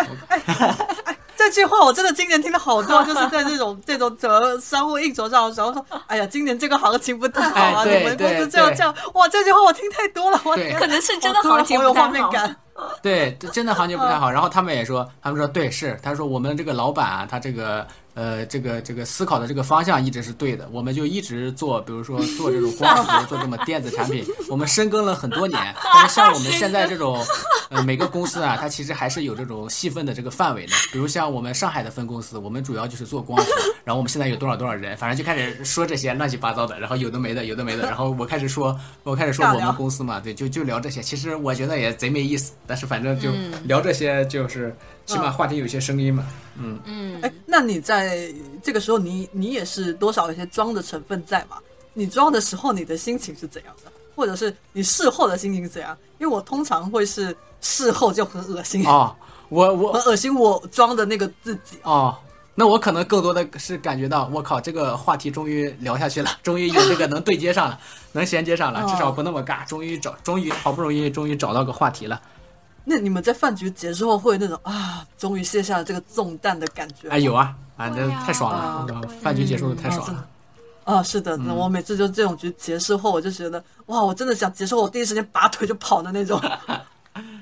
[1.34, 12.08] 这句话我真的今年听了好多， 就是在这种这种折商务应酬上的时候说，哎呀，今年这个行情不太好啊，你们公司对对这样这样，哇，这句话我听太多了，我可能是真的行情好有不太好。
[12.08, 12.56] 画面感。
[13.02, 14.30] 对，真的行情不太好。
[14.30, 25.58] 然后他们也说，他们说对，是，他说我们这个老板啊，他这个呃，这个这个思考的这个方向一直是对的，我们就一直做，比如说 做这种光伏， 做这么电子产品，我们深耕了很多年。
[25.94, 27.24] 但是像我们现在这种，
[27.70, 30.72] 呃，每个公司啊，它其实还是有这种细分的这个范围的。
[30.92, 33.50] 比如像我们上海的分公司，我们主要就是做光伏，
[33.82, 41.00] 然后我们现在有多少多少人，反正就开始说这些乱七八糟的，然后有的没的，有的没的，然后我开始说，我开始说我们公司嘛，对，就就聊这些。
[41.02, 43.30] 其实我觉得也贼没意思，但是反正就
[43.64, 46.78] 聊这些，就是起码话题有些声音嘛，嗯。
[46.84, 51.58] 嗯，哎，那你在这个时候你，你也是多少有些装的成分在嘛？
[51.92, 53.92] 你装的时候，你的心情是怎样的？
[54.16, 55.94] 或者是你事后的心情是怎样？
[56.18, 59.14] 因为我通常会是事后就很恶心，哦，
[59.50, 61.76] 我我很恶心我装的那个自己。
[61.82, 62.16] 哦，
[62.54, 67.78] 那我可能更多的是感觉到，我靠，这个话题终于聊下去了，终于有这个能对接上了，
[68.12, 72.18] 能衔接上了，哦至少不那么尬，终于找，终于好不容易，终于找到个话题了。
[72.84, 77.14] 那你们在饭局结束后会有那种啊，终于卸下了这个重担的感觉吗？
[77.14, 80.26] 哎，有啊，啊，这会啊太爽了啊，那个饭局结束的太爽了。
[80.84, 86.40] 啊，是的，那我每次就这种局结束后，我就觉得哇，我真的想结束后，我第一时间拔腿就跑的那种。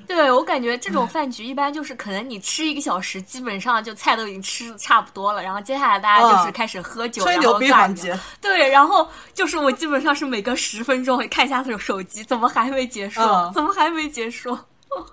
[0.05, 13.21] 对我感觉这种饭局一般就是可能你吃一个小时，基本上就菜都已经吃的差不多了，然后接下来大家就是啊开始喝酒，吹牛逼环节，对，然后就是我基本上是每隔十分钟会看一下手手机，怎么还没结束？
[13.21, 14.57] 嗯怎么还没结束？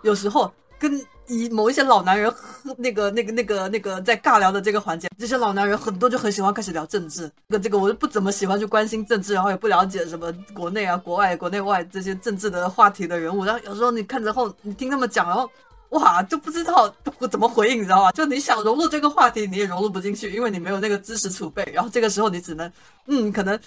[0.03, 7.31] 有时候跟一某一些老男人喝那个那个那个那个在尬聊的这个环节，这些老男人很多就很喜欢开始聊政治。
[7.49, 13.45] 这个这个我就不怎么喜欢去关心政治，然后也不了解什么国内啊、国外、国内外这些政治的话题的人物。
[13.45, 15.51] 然后有时候你看着后，你听他们讲，然后
[15.91, 16.91] 哇，就不知道
[17.31, 18.13] 怎么回应，你知道吗？
[18.13, 21.63] 就你想融入这个话题，你也融入不进去，因为你没有那个知识储备。
[21.75, 22.73] 然后这个时候你只能
[23.07, 23.59] 嗯，可能。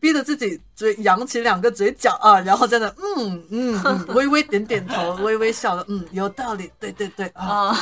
[0.00, 2.86] 逼着自己嘴扬起两个嘴角啊，然后在那
[3.16, 7.76] 嗯嗯嗯微微点点头，微微笑的嗯有道理，对对对啊，啊、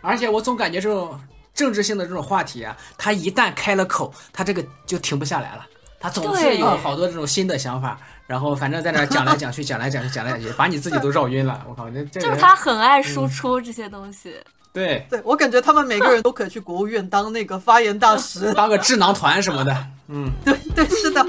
[0.00, 1.20] 而且我总感觉这种
[1.52, 5.66] 政治性的这种话题啊，他一旦开了口，他这个就停不下来了。
[5.98, 11.64] 他总是有好多这种新的想法，然后反正在那讲来讲去，讲来讲去，讲来讲去，把你自己都绕晕了。
[11.66, 14.34] 我靠，这这就是他很爱输出这些东西。
[14.76, 15.06] 对。
[15.08, 21.24] 对我感觉他们每个人都可以去国务院当那个发言大使， 当个智囊团什么的，嗯，对对是的，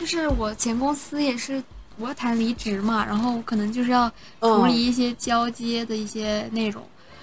[0.00, 1.62] 就是我前公司也是
[1.98, 4.10] 我谈离职嘛，然后可能就是要
[4.40, 6.82] 处理一些交接的一些内容。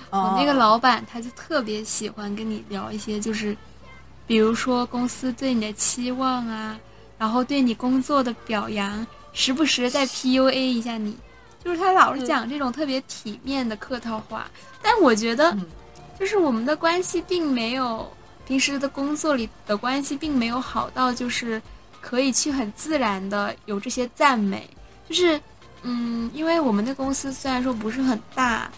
[0.10, 3.56] 我那个老板他就特别喜欢跟你聊一些，就是
[4.28, 6.78] 比如说公司对你的期望啊，
[7.18, 11.18] 然后对你工作的表扬，时不时再 PUA 一下你，
[11.63, 14.49] 就是他老是讲这种特别体面的客套话。
[14.82, 15.65] 但我觉得嗯，
[16.19, 18.12] 就是我们的关系并没有
[18.45, 21.62] 平时的工作里的关系并没有好到就是
[22.02, 24.69] 可以去很自然的有这些赞美，
[25.08, 25.39] 就是
[25.84, 28.69] 嗯，因为我们的公司虽然说不是很大，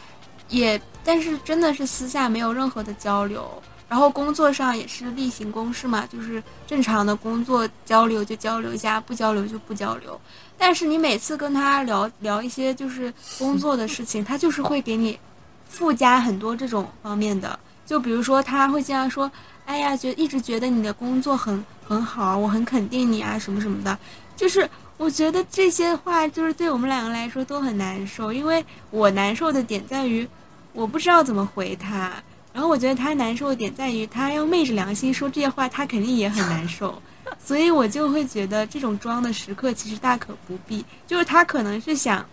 [0.49, 3.49] 也但是真的是私下没有任何的交流，
[3.89, 10.19] 然后工作上也是例行公事嘛，就是正常的工作交流就交流一下，不交流就不交流。
[10.57, 15.19] 但是你每次跟他聊聊一些就是工作的事情，他就是会给你
[15.67, 19.31] 附加很多这种方面的，就比如说他会这样说
[19.65, 23.97] ：“哎呀，觉得一直觉得你的工作很很好，我很肯定你啊，什么什么的。”
[24.35, 30.27] 就是我觉得这些话就是对我们两个来说都很难受，因为我难受的点在于
[30.73, 32.11] 我不知道怎么回他，
[32.53, 37.01] 然后我觉得他难受的点在于他要昧着良心说这些话，他肯定也很难受，
[37.37, 42.25] 所以我就会觉得这种装的时刻其实大可不必，就是他可能是想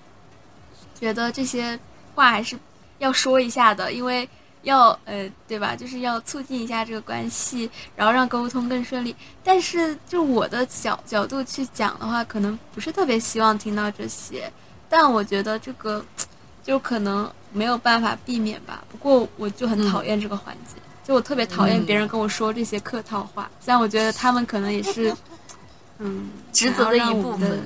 [0.99, 1.79] 觉得这些
[2.15, 2.59] 话还是
[2.99, 4.29] 要说一下的，因为。
[4.65, 5.75] 要呃，对吧？
[5.75, 9.13] 就是要促进一下这个关系，然后让沟通更顺利。
[9.43, 14.49] 但是，就我的角角度去讲的话，可能不是特别希望听到这些。
[14.89, 16.05] 但我觉得这个
[16.63, 18.85] 就可能没有办法避免吧。
[18.89, 23.51] 不过，我就很讨厌这个环节，就我特别讨厌别人跟我说这些客套话。
[23.61, 25.15] 虽然我觉得他们可能也是，
[25.99, 27.61] 嗯，职责的一部分。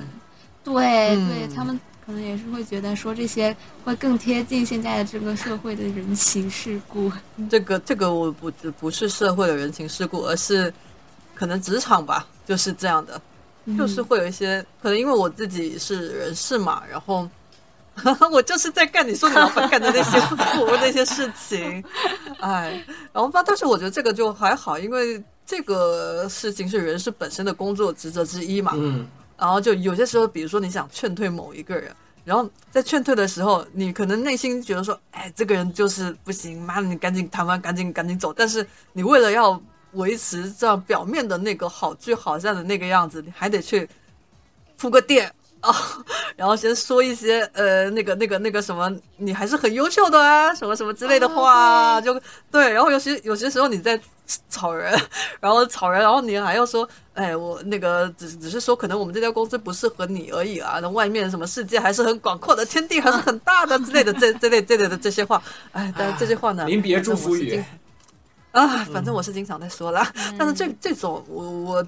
[0.63, 7.11] 对、嗯对，他们可能也是会觉得说这些会更贴近现在的这个社会的人情世故。
[7.49, 10.73] 这个这个我不不是社会的人情世故，而是
[11.33, 13.21] 可能职场吧，就是这样的，
[13.77, 17.29] 就是会有一些可能因为我自己是人事嘛，然后
[18.31, 21.83] 我就是在干你说你老板干的那些 苦那些事情，
[22.39, 29.07] 哎，然后吧，但是我觉得这个就还好，因为这个事情是人事本身的工作职责之一嘛，嗯，
[29.37, 31.91] 然后就有些时候，比如说你想劝退某一个人，
[32.23, 38.33] 然后在劝退的时候，你可能内心觉得说，哎，这个人就是不行，妈的，你赶紧谈完，赶紧赶紧走。
[38.33, 39.59] 但是你为了要
[39.93, 43.89] 维持这样表面的那个好聚好散的那个样子，你还得去
[44.77, 45.73] 铺个垫啊、
[46.37, 52.19] 然后先说一些呃那个那个那个什么，你还是很优秀的啊，什么什么之类的话，就
[52.51, 52.71] 对。
[52.71, 53.99] 然后有些有些时候你在
[54.49, 54.93] 吵人，
[55.39, 65.41] 然后吵人，然后你还要说，哎，我那个只只是说，可能我们这家公司不适合你而已啊，那外面什么世界还是很广阔的，天地还是很大的之类的，这这类这类的这些话，
[65.71, 67.63] 哎，但这些话呢，临别祝福语。
[68.51, 71.87] 啊，反正我是经常在说啦，但是这这种我我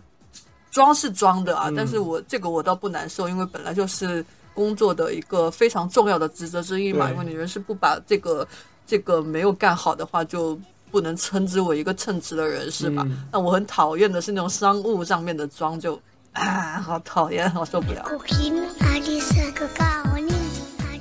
[0.79, 7.11] 装是装的啊，但是我这个我倒不难受，因为本来就是工作的一个非常重要的职责之一嘛。
[7.11, 8.47] 因为你人是不把这个
[8.87, 10.57] 这个没有干好的话，就
[10.89, 13.05] 不能称之为一个称职的人，是吧？
[13.29, 15.99] 那我很讨厌的是那种商务上面的装，就
[16.31, 18.09] 啊，好讨厌，我受不了。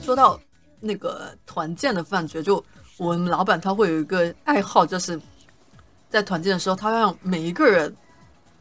[0.02, 0.40] 说到
[0.80, 2.60] 那个团建的饭局，就
[2.96, 5.20] 我们老板他会有一个爱好，就是。
[6.10, 7.94] 在团建的时候，他让每一个人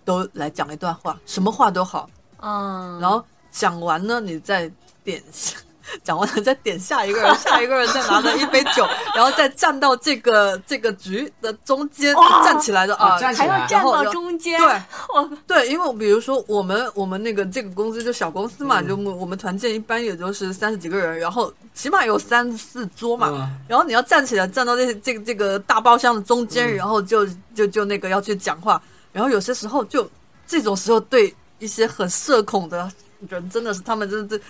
[0.08, 2.10] 都来讲一段话，什么话都好，
[2.42, 4.72] 嗯，然后讲完呢，你再
[5.04, 5.22] 点，
[6.02, 12.16] 讲完了再点下一个人，下一个人再拿着一杯酒， 然后再站到这个这个局的中间
[12.46, 21.54] 站起来的啊，还要站到中间，对，对，因为比如说我们我们那个这个公司就小公司嘛，就我们团建一般也就是三十几个人，然后。
[21.78, 28.82] 起码有三四桌嘛，然后你要站起来站到这这个这个大包厢的中间，然后就就就那个要去讲话，
[29.18, 30.08] 然后有些时候就
[30.46, 32.88] 这种时候对一些很社恐的
[33.28, 34.44] 人真的是他们真的是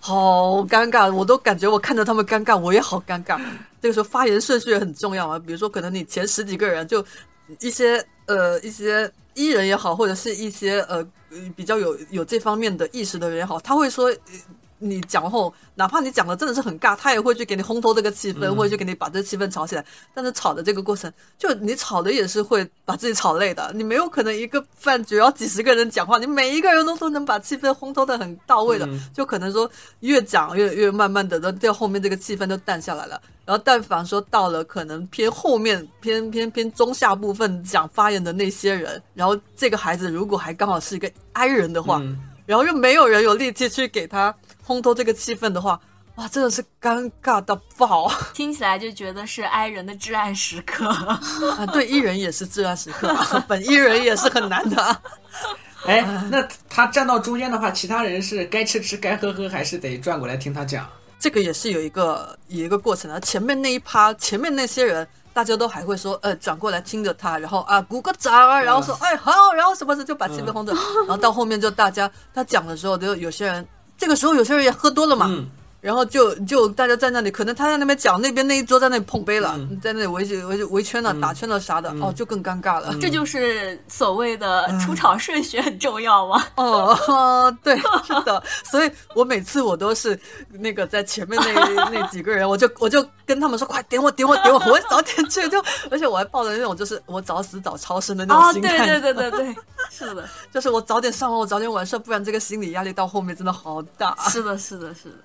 [0.00, 3.40] 好尴尬，我都感觉我看着他们尴尬，我也好尴尬。
[3.80, 7.02] 这个时候发言顺序也很重要啊，比如说可能你前十几个人就
[7.60, 11.02] 一些呃一些艺人也好，或者是一些呃
[11.56, 14.14] 比较有有这方面的意识的人也好，他会说。
[14.82, 19.84] 你讲后，哪怕你讲的真的是很尬，他也会去给你烘托这个气氛，或者去给你把这个气氛炒起来。
[20.12, 23.72] 但是吵的这个过程，就你吵的也是会把自己吵累的。
[23.74, 33.20] 你没有可能一个饭局要几十个人讲话，你每一个人都都能把气氛烘托的很到位的，就可能说越讲越越慢慢的，到后面这个气氛就淡下来了。
[33.44, 42.00] 然后但凡说到了可能偏后面偏偏偏中下部分讲发言的那些人，然后这个孩子如果还刚好是一个 I 人的话，
[42.46, 44.34] 然后又没有人有力气去给他。
[44.66, 45.80] 烘托这个气氛的话，
[46.16, 48.10] 哇，真的是尴尬到爆！
[48.34, 50.86] 听起来就觉得是 I 人的至暗时刻
[51.56, 53.14] 啊，对，E 人也是至暗时刻，
[53.48, 55.02] 本 E 人也是很难的。
[55.86, 60.86] 哎，那他站到中间的话，其他人是该吃吃该喝喝，还是得转过来听他讲？
[61.18, 63.18] 这个也是有一个有一个过程的。
[63.20, 70.72] 前面那一趴，前面那些人，大家都还会说，呃，转过来听着他，然后啊，鼓个掌啊，然后说，哎，好，然后什么事就把气氛烘着，
[71.06, 73.66] 然后到后面就大家他讲的时候，就有些人。
[74.02, 75.44] 这个时候有些人也喝多了嘛，
[75.82, 82.96] 然后就就大家在那里，可能他在那边讲，那边那一桌在那里碰杯了，在那里围围围圈了、打圈了啥的，哦，就更尴尬了。
[83.00, 86.40] 这就是所谓的出场顺序很重要吗？
[86.54, 88.40] 哦，对，是的。
[88.62, 90.16] 所以我每次我都是
[90.50, 95.48] 那个在前面那那几个人，我就我就跟他们说，快点我点我点我，我早点去。
[95.48, 98.86] 就而且我还抱着那种就是我早死早超生的那种心态。
[98.86, 99.56] 对对对对对，
[99.90, 104.16] 是的， 就是我早点上完，我早点完事，不然这个心理压力到后面真的好大。
[104.28, 105.16] 是的，是的，是的。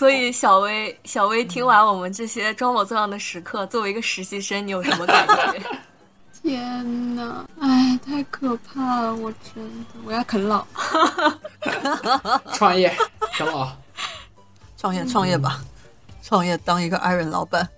[0.00, 5.60] 所以小薇，小薇听完我们这些装模作样的时刻，作为一个实习生，你有什么感觉？
[6.40, 9.14] 天呐，哎，太可怕了！
[9.14, 10.66] 我真的，我要啃老，
[12.54, 12.90] 创业，
[13.34, 13.70] 啃老，
[14.78, 15.62] 创业，创业吧，
[16.22, 17.68] 创业当一个 i 人老板。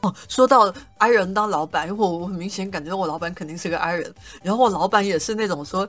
[0.00, 5.86] 哦，说到 i 人当老板，因为我我很明显感觉我老板肯定是个 i 人，然后我老板也是那种说，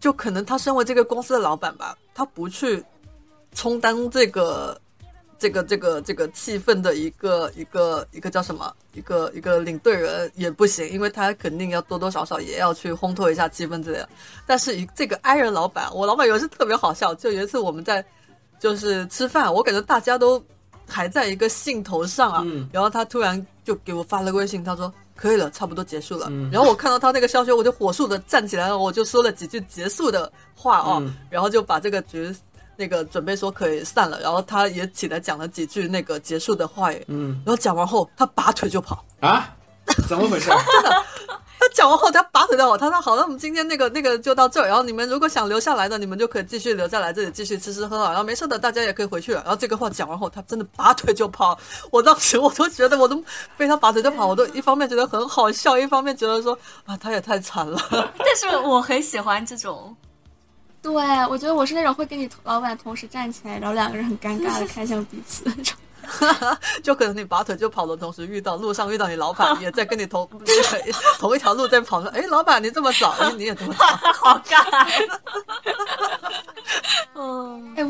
[0.00, 2.84] 就可能他身为这个公司的老板吧，他不去
[3.54, 4.76] 充当这个。
[5.44, 8.74] 这个这个这个气氛的一个一个一个叫什么？
[8.94, 14.08] 一个一个领队人也不行，因为他肯定要多多少少也要去烘托一下气氛之类的。
[14.46, 18.02] 但是一这个 I 人老板，我老板有一次特别好笑，就有一次我们在
[18.58, 20.42] 就是吃饭，我感觉大家都
[20.88, 26.32] 还在一个兴头上啊，然后他突然就给我发了个微信，他说可以了，差不多结束了。
[26.50, 32.34] 然后我看到他那个消息，我就火速的站起来了，我就说了几句结束的话哦，然后就把这个局。
[32.76, 39.54] 那个准备说可以散了，然后他也起来讲了几句那个结束的话，嗯，然后讲完后他拔腿就跑啊，
[40.08, 40.50] 怎么回事？
[40.50, 41.04] 真的，
[41.58, 49.40] 他讲完后他拔腿就跑，他说好，那我们今天那个那个就到这儿，然后你们如果想留下来的，你们就可以继续留下来这里继续吃吃喝喝，然后没事的大家也可以回去了。
[49.42, 51.58] 然后这个话讲完后，他真的拔腿就跑，
[51.90, 53.22] 我当时我都觉得我都
[53.56, 57.78] 被他拔腿就跑，我都一方面觉得很好笑，一方面觉得说啊他也太惨了。
[57.90, 59.96] 但是我很喜欢这种。
[60.84, 60.92] 对，
[61.30, 65.74] 我觉得我是那种会跟你老板同时站起来，然后两个人很尴尬的看向彼此那种。
[66.84, 70.28] 就可能你拔腿就跑的同时遇到路上遇到你老板也在跟你同
[71.18, 73.86] 同一条路在跑，说：“哎，老板你这么早，哎，你也这么早。
[74.12, 74.62] 好尬。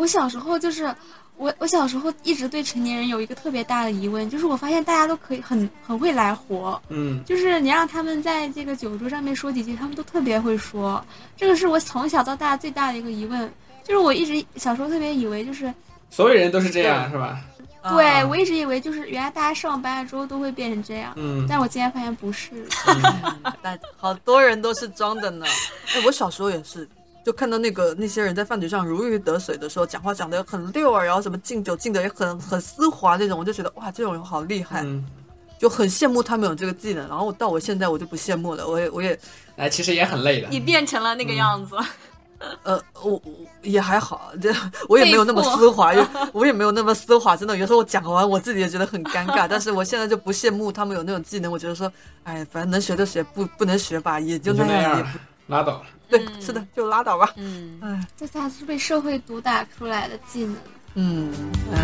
[0.04, 0.94] 我小时候就是
[1.38, 11.02] 我，我小时候一直对成年人有一个特别大的疑问，就是我发现大家都可以很很会来活，嗯，就是你让他们在这个酒桌上面说几句，他们都特别会说。
[11.38, 13.50] 这个是我从小到大最大的一个疑问，
[13.82, 15.72] 就是我一直小时候特别以为就是，
[16.10, 17.40] 所有人都是这样，是吧？
[17.88, 22.50] 对我一直以为就是原来大家上班了之后都会变成这样，嗯，但我今天发现不是。
[23.62, 25.46] 但好多人都是装的呢。
[25.96, 26.86] 哎，我小时候也是，
[27.24, 35.02] 就看到那个那些人在饭局上如鱼得水的时候，讲话讲的很溜啊，然后什么敬酒敬的也很很丝滑那种，我就觉得哇，这种人好厉害，嗯，
[35.58, 37.08] 就很羡慕他们有这个技能。
[37.08, 39.18] 然后到我现在我就不羡慕了，我也我也
[39.56, 40.48] 哎，其实也很累的。
[40.50, 41.74] 你变成了那个样子。
[42.62, 43.22] 呃，我我
[43.62, 44.54] 也还好，这
[44.86, 49.46] 我也没有那么丝滑，又我也没有那么丝滑，真的，有时候我讲完我自己也觉得很尴尬。
[49.48, 51.90] 但是我现在就不羡慕他们有那种技能，我觉得说，
[52.24, 55.10] 哎，反正能学就学，不不能学吧，也就就那样，
[55.46, 57.32] 拉倒对，是的，就拉倒吧。
[57.36, 60.56] 嗯，哎，这才是被社会毒打出来的技能。
[60.94, 61.32] 嗯，
[61.72, 61.78] 哎，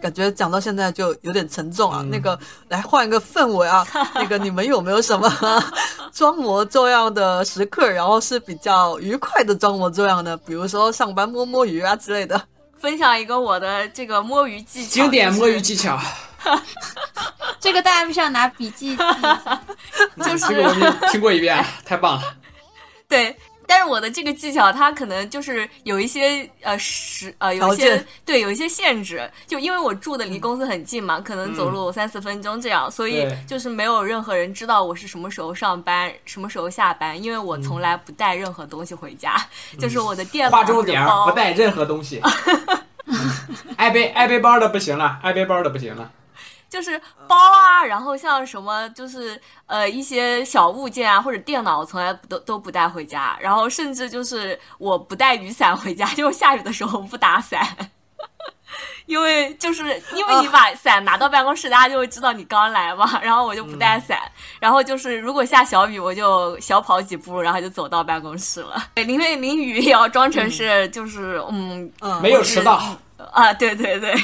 [0.00, 2.00] 感觉讲到现在就有点沉重啊。
[2.02, 2.38] 嗯那个，
[2.68, 3.86] 来换一个氛围啊。
[4.14, 5.30] 那个，你们有没有什么
[6.14, 7.88] 装模作样的时刻？
[7.90, 12.40] 然后是比较愉快的装模作样的，比如说上班摸摸鱼啊之类的。
[12.78, 15.98] 分享一个我的这个摸鱼技巧，经典摸鱼就是技巧，
[17.60, 18.96] 这个大家必须要拿笔 记。
[18.96, 22.34] 就是这个我们听过一遍，太棒了。
[23.08, 23.34] 对，
[23.66, 39.34] 但是我的这个技巧，它可能就是有一些呃时呃有一些对有一些限制，就因为我住的离公司很近嘛，可能走路三四分钟这样，所以就是没有任何人知道我是什么时候上班，什么时候下班，因为我从来不带任何东西回家，
[39.78, 42.22] 就是我的电脑、划重点不带任何东西。
[43.76, 46.10] 爱背爱背包的不行了，爱背包的不行了。
[46.68, 53.36] 就是包啊，然后像什么就是呃一些小物件啊，或者电脑，我从来不都都不带回家。
[53.40, 57.66] 然后甚至就是我不带雨伞回家， 就下雨的时候不打伞，
[59.06, 59.82] 因为就是
[60.14, 63.18] 因为你把伞拿到办公室，大家就会知道你刚来嘛。
[63.22, 64.20] 然后我就不带伞，
[64.60, 68.76] 然后就是如果下小雨，我就小跑几步，然后就走到办公室了。
[68.94, 72.78] 对， 淋雨淋雨也要装成是就是嗯嗯，没有迟到，
[73.32, 74.14] 啊，对对对。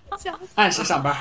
[0.56, 1.14] 按时上班。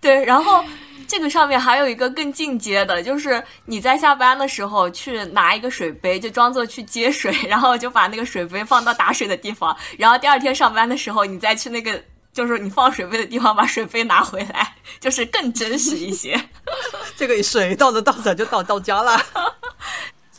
[0.00, 0.64] 对，然后
[1.06, 12.00] 这个上面还有一个更进阶的，就是你在下班的时候去拿一个水杯，就装作去接水，然后就把那个水杯放到打水的地方，然后第二天上班的时候，你再去那个
[12.32, 16.40] 就是你放水杯的地方把水杯拿回来，就是更真实一些。
[17.16, 19.20] 这个水倒着倒着就倒到家了。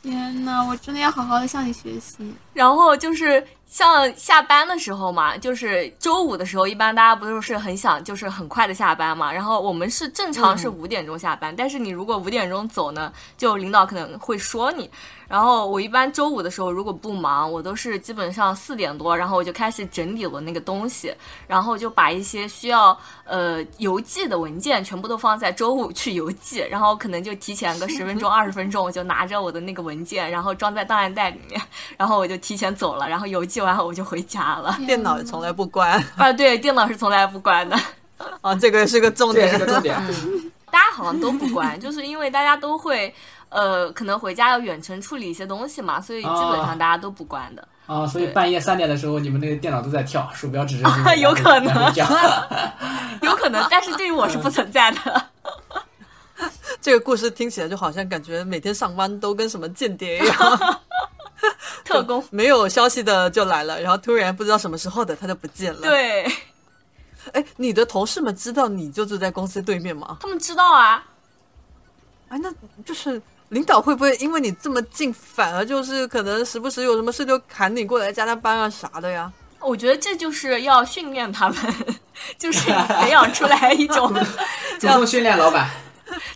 [0.02, 2.34] 天呐，我真的要好好的向你学习。
[2.54, 9.32] 然后就是像下班的时候嘛，就是周五的时候，一般大家不都是很想就是很快的下班嘛。
[9.32, 14.90] 然后我们是正常是五点钟下班，但是你如果五点钟走呢，就领导可能会说你。
[15.30, 21.14] 然后我一般周五的时候如果不忙，我都是基本上四点多，然后我就开始整理我那个东西，
[21.48, 31.62] 然后就把一些需要呃邮寄的文件全部都放在周五去邮寄， 然后可能就提前个十分钟二十分钟，我就拿着我的那个文件，然后装在档案袋里面，
[31.96, 34.76] 然后我就提前走了，然后邮寄完后我就回家了。
[34.88, 37.80] 电脑也从来不关啊，对，电脑是从来不关的，
[38.42, 39.48] 啊，这个是个重点。
[39.52, 39.96] 是个重点。
[40.72, 43.12] 大家好像都不关，就是因为大家都会
[43.50, 47.68] 呃可能回家要远程处理一些东西嘛，所以基本上大家都不关的。
[47.86, 50.88] 啊，所以半夜三点的时候，你们那个电脑都在跳，鼠标指着
[51.18, 51.74] 有可能
[53.22, 55.26] 有可能，但是对于我是不存在的。
[56.80, 60.80] 这个故事听起来就好像感觉每天上班都跟什么间谍一样，
[61.84, 66.24] 特工，没有消息的就来了，然后突然不知道什么时候的他就不见了。，对
[67.34, 70.18] 哎，你的同事们知道你就住在公司对面吗？
[70.22, 71.04] 他们知道啊，
[72.30, 72.54] 哎，那
[72.86, 79.32] 就是领导会不会因为你这么近，反而就是可能时不时有什么事就喊你过来加加班啊啥的呀？
[79.60, 81.58] 我觉得这就是要训练他们，
[82.38, 84.14] 就是培养出来一种
[84.80, 85.70] 主动训练老板。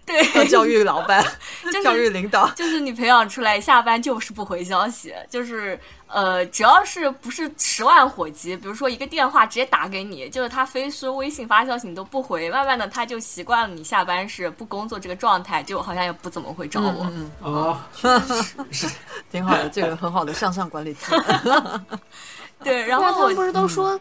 [0.05, 1.23] 对，要教育老板，
[1.63, 2.47] 就是教育领导。
[2.49, 5.79] 就是你培养出来下班就是不回消息，就是
[6.13, 17.07] 呃，只要是不是十万火急，比如说一个电话直接打给你，就是他非说、微信发消息你都不回，慢慢的他就习惯了你下班是不工作这个状态，就好像也不怎么会找我。
[17.11, 17.79] 嗯，哦，
[19.31, 20.99] 挺好的，这个很好的向上管理体。
[22.63, 23.99] 对，然后我他们不是都说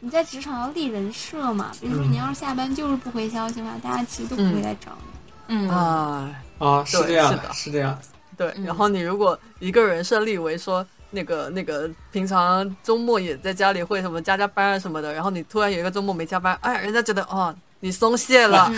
[0.00, 1.72] 你在职场要立人设嘛？
[1.80, 5.56] 比如说你要是下班就是不回消息的话，大家其实都不会来找你。
[5.56, 7.98] 嗯啊，啊，是这样是的是这样。
[8.36, 8.52] 对。
[8.56, 18.70] 嗯然后你如果一个人设立为说那个那个平常周末也在家里会什么加加班啊什么的，然后你突然有一个周末没加班，哎，人家觉得哦你松懈了，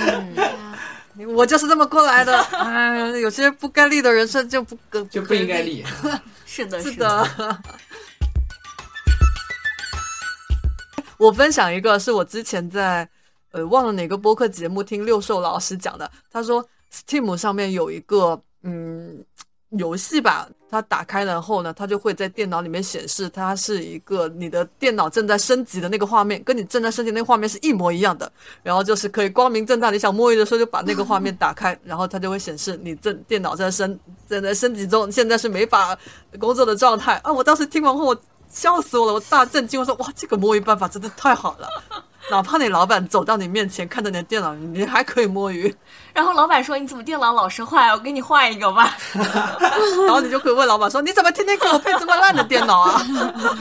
[1.35, 5.63] 我就是这么过来的， 哎，有些不该立的人生就不跟就不应该。
[5.63, 5.85] 立。
[6.45, 7.59] 是的， 是的，的。
[11.19, 13.09] 我分享一个，是我之前在
[13.53, 16.11] 呃忘了哪个播客节目听六兽老师讲的。
[16.31, 16.63] 他说
[16.93, 19.25] Steam 上面有一个嗯
[19.71, 28.31] 游戏吧，它打开了后呢，它就会在电脑里面显示它是一个你的电脑正在升级的那个画面，跟你正在升级那个画面是一模一样的。
[28.63, 33.99] 然后就是可以光明正大，你想摸鱼的时候就把那个画面打开， 然后它就会显示你正电脑在升
[34.29, 35.99] 正在升级中，现在是没法
[36.39, 37.33] 工作的状态啊！
[37.33, 41.69] 我当时听完后，我笑死我了，我大震惊，我说哇，这个摸鱼办法真的太好了。
[42.31, 45.73] 哪怕你老板走到你面前看着你的电脑，你还可以摸鱼，
[46.13, 47.89] 然后老板说：“你怎么电脑老是坏？
[47.93, 48.97] 我给你换一个吧。
[49.15, 53.01] 然后你就可以问老板说：“你怎么天天给我配这么烂的电脑啊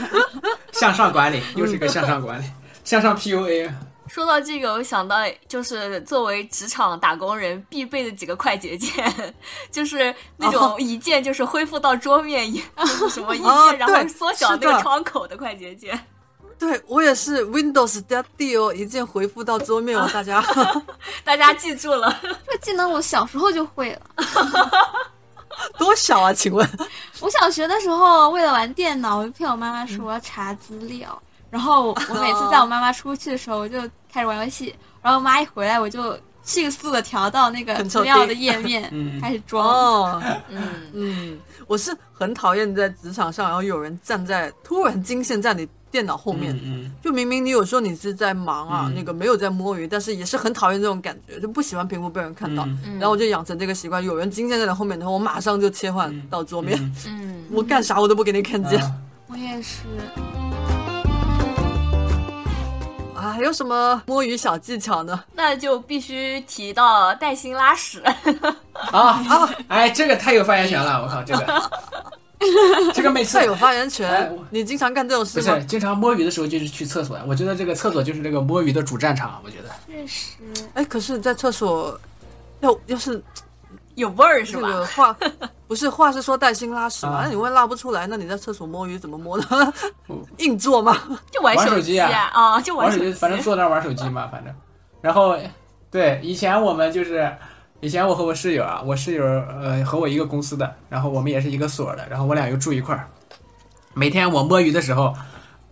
[0.72, 2.44] 向上管理又是一个向上管理，
[2.84, 3.70] 向上 PUA。”
[4.08, 5.16] 说到这个，我想到
[5.48, 9.34] 就是作为职场打工人必备的几个快捷键，
[9.70, 15.98] 就是那种哦一键就是恢复到桌面，一就是什么一哦键然后缩小那个窗口的快捷键。
[16.58, 20.42] 对我也是 Windows 加 D 哦，一键回复到桌面哦，大家。
[21.24, 24.00] 大家记住了，这个技能我小时候就会了。
[25.78, 26.32] 多小啊？
[26.32, 26.68] 请问？
[27.20, 31.20] 我小学的时候，为了玩电脑，我就骗我妈妈说我要查资料。
[31.48, 33.80] 然后我每次在我妈妈出去的时候，我就
[34.12, 34.74] 开始玩游戏。
[35.00, 39.66] 然后我妈一回来，我就迅速的调到那个很丑资料的页面 嗯，开始装。
[39.66, 46.58] 哦，嗯，嗯，我是很讨厌在职场上，然后有人站在突然惊现在你电脑后面。
[46.62, 52.64] 嗯就明明你有时候你是在忙啊，嗯那个没有在摸鱼，但是也是很讨厌这种感觉，就不喜欢屏幕被人看到。
[52.84, 58.80] 嗯然后我就养成这个习惯，有人惊现在你后面的话，我马上就切换到桌面，嗯，我干啥我都不给你看见。
[58.80, 58.92] 啊
[59.28, 59.80] 我也是。
[63.16, 65.24] 啊，还有什么摸鱼小技巧呢？
[65.34, 68.00] 那就必须提到带薪拉屎。
[68.92, 69.50] 啊啊！
[69.68, 71.70] 哎，这个太有发言权了，我靠，这个
[72.92, 75.66] 这个每次太有发言哎权我，你经常干这种事吗不是？
[75.66, 79.70] 经常摸鱼的时候就是去厕所，我觉得这个厕所就是这个摸鱼的主战场，我觉得。
[79.86, 80.32] 确实，
[80.74, 81.98] 哎，可是，在厕所，
[82.60, 83.22] 要要是
[83.94, 84.68] 有味儿是这吧？
[84.68, 85.16] 个话，
[85.66, 87.12] 不是话是说带薪拉屎嘛？
[87.14, 89.72] 啊那你问拉不出来，那你在厕所摸鱼怎么摸的？
[90.38, 90.96] 硬坐吗？
[91.30, 94.54] 就玩玩手机机啊啊，就玩手机，反正坐那玩手机嘛，反正。
[95.00, 95.38] 然后，
[95.90, 97.32] 对，以前我们就是，
[97.86, 103.06] 以前我和我室友啊，我室友呃和我一个公司的，然后我们也是一个所的，然后我俩又住一块儿。
[103.94, 105.14] 每天我摸鱼的时候，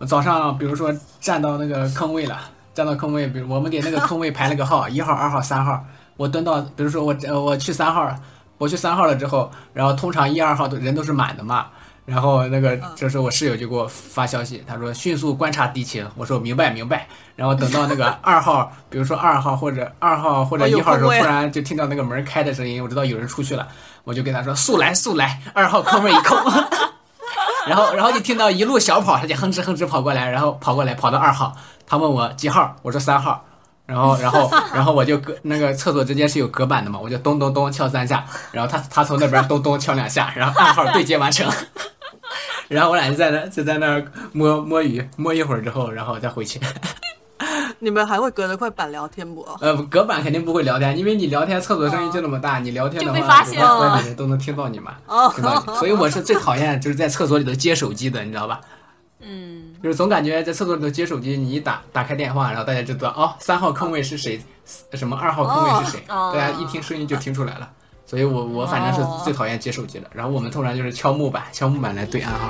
[0.07, 2.39] 早上比如说站到那个坑位了，
[2.73, 5.83] 站到坑位，比如我们给那个坑位排了个号，一号、二号、三号，
[6.15, 7.13] 我蹲到，比如说我
[7.43, 8.09] 我去三号，
[8.57, 11.67] 我去三号了之后，然后通常一二号的人都是满的嘛。
[12.05, 17.07] 然后那个这时候我室友就给我发消息，他说迅速观察敌情，我说明白明白。
[17.35, 23.67] 然后等到那个 二号，比如说二号或者二号或者一号的时候，突然就听到那个门开的声音，我知道有人出去了，
[24.03, 26.37] 我就跟他说速来速来，二号空门一空。
[27.67, 31.55] 然后然后就听到一路小跑，他就哼哧哼哧跑过来，然后跑过来跑到二号，
[31.87, 33.43] 他问我几号，我说三号。
[33.87, 41.47] 然后，然后，然后我就隔那个厕所之间是有隔板的嘛，我就咚咚咚敲三下，然后他他从那边咚咚敲两下，然后暗号对接完成，
[42.67, 46.59] 然后我俩就在那就在那儿摸摸鱼，摸一会儿之后，然后再回去。
[47.79, 49.45] 你们还会隔着块板聊天不？
[49.59, 55.29] 呃，隔板肯定不会聊天，因为你聊天厕所声音就那么大，你聊天的话，就被发现外面人都能听到你嘛，哦。
[55.77, 58.61] 所以我是最讨厌就是在厕所里头接手机的，你知道吧？
[59.19, 64.41] 嗯，就是总感觉在厕所里头接手机，你一打打开电话，然后大家就知道哦，三号坑位是谁，
[64.93, 67.69] 什么二号坑位是谁，哦大家一听声音就听出来了。
[68.15, 70.09] 所以我我反正是最讨厌接手机的。
[70.13, 72.49] 然后我们通常就是敲木板，敲木板来对暗号。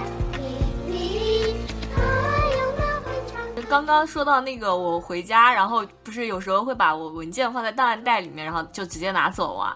[3.68, 9.76] 刚刚说到那个，我回家，然后不是有时候会把我文件放在档案袋里面，然后就直接拿走啊。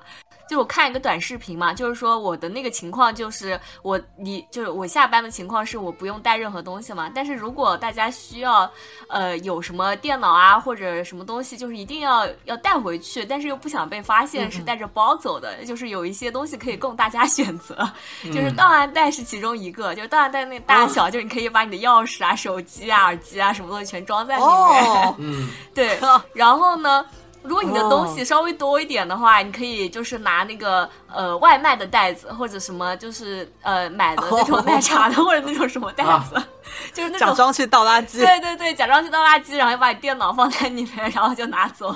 [0.50, 8.70] 就我看一个短视频嘛，就是说我的那个情况就是我你就是我下班的情况是我不用带任何东西嘛，但是如果大家需要
[9.08, 17.88] 呃有什么电脑啊或者什么东西，就是一定要要带回去，但是又不想被发现是带着包走的，就是有一些东西可以供大家 选择，
[18.24, 24.52] 就是档案袋是其中一个，就是档案袋那大小，就是你可以把你的钥匙啊、手机啊、耳机啊什么东西全装在里面。
[24.52, 26.00] 哦，嗯， 对，
[26.34, 27.06] 然后呢，
[27.42, 36.36] 如果你的东西稍微多一点的话，你可以就是拿那个呃外卖的袋子，或者什么就是呃买的那种奶茶的，或者那种什么袋子，
[36.94, 37.28] 就是那种。
[37.30, 38.18] 假装去倒垃圾。
[38.20, 41.96] 对对对，假装去倒垃圾，然后把你电脑放在里面，然后就拿走。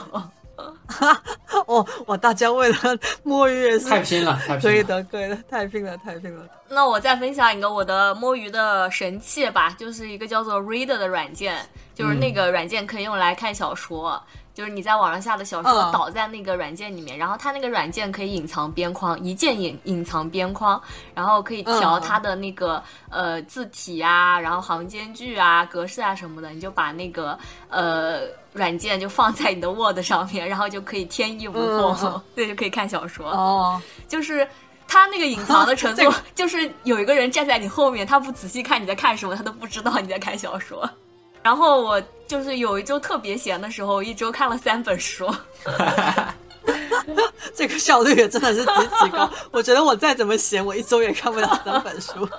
[0.87, 1.21] 哈
[1.65, 2.77] 哦，哇，大家为了
[3.23, 4.61] 摸鱼也是太拼了，太拼了。
[4.61, 6.45] 可以的，可以的，太拼了，太拼了。
[6.73, 11.57] 那我再分享一个我的摸鱼的神器吧，就是一个叫做 Reader 的软件，
[11.93, 14.21] 就是那个软件可以用来看小说。
[14.53, 20.79] 就是你在网上下的小说嗯导在那个软件里面，然后它那个软件可以隐藏边框，一键隐隐藏边框，
[21.15, 27.35] 然后可以调嗯它的那个、呃字体啊，然后行间距啊、格式啊什么的，你就把那个
[27.67, 28.19] 呃
[28.51, 33.31] 软件就放在你的 Word 上面，然后就可以天衣无缝，嗯 对，就可以看小说。
[33.31, 34.47] 哦，就是
[34.93, 40.87] 他那个隐藏的程度， 就是有一个人站在你后面，他不仔细看你在看什么，他都不知道你在看小说。
[41.41, 45.27] 然后我就是有一周特别闲的时候，一周看了三本书。
[47.55, 48.71] 这个效率也真的是极
[49.01, 49.27] 其高。
[49.49, 52.29] 我觉得我再怎么闲，我一周也看不了三本书。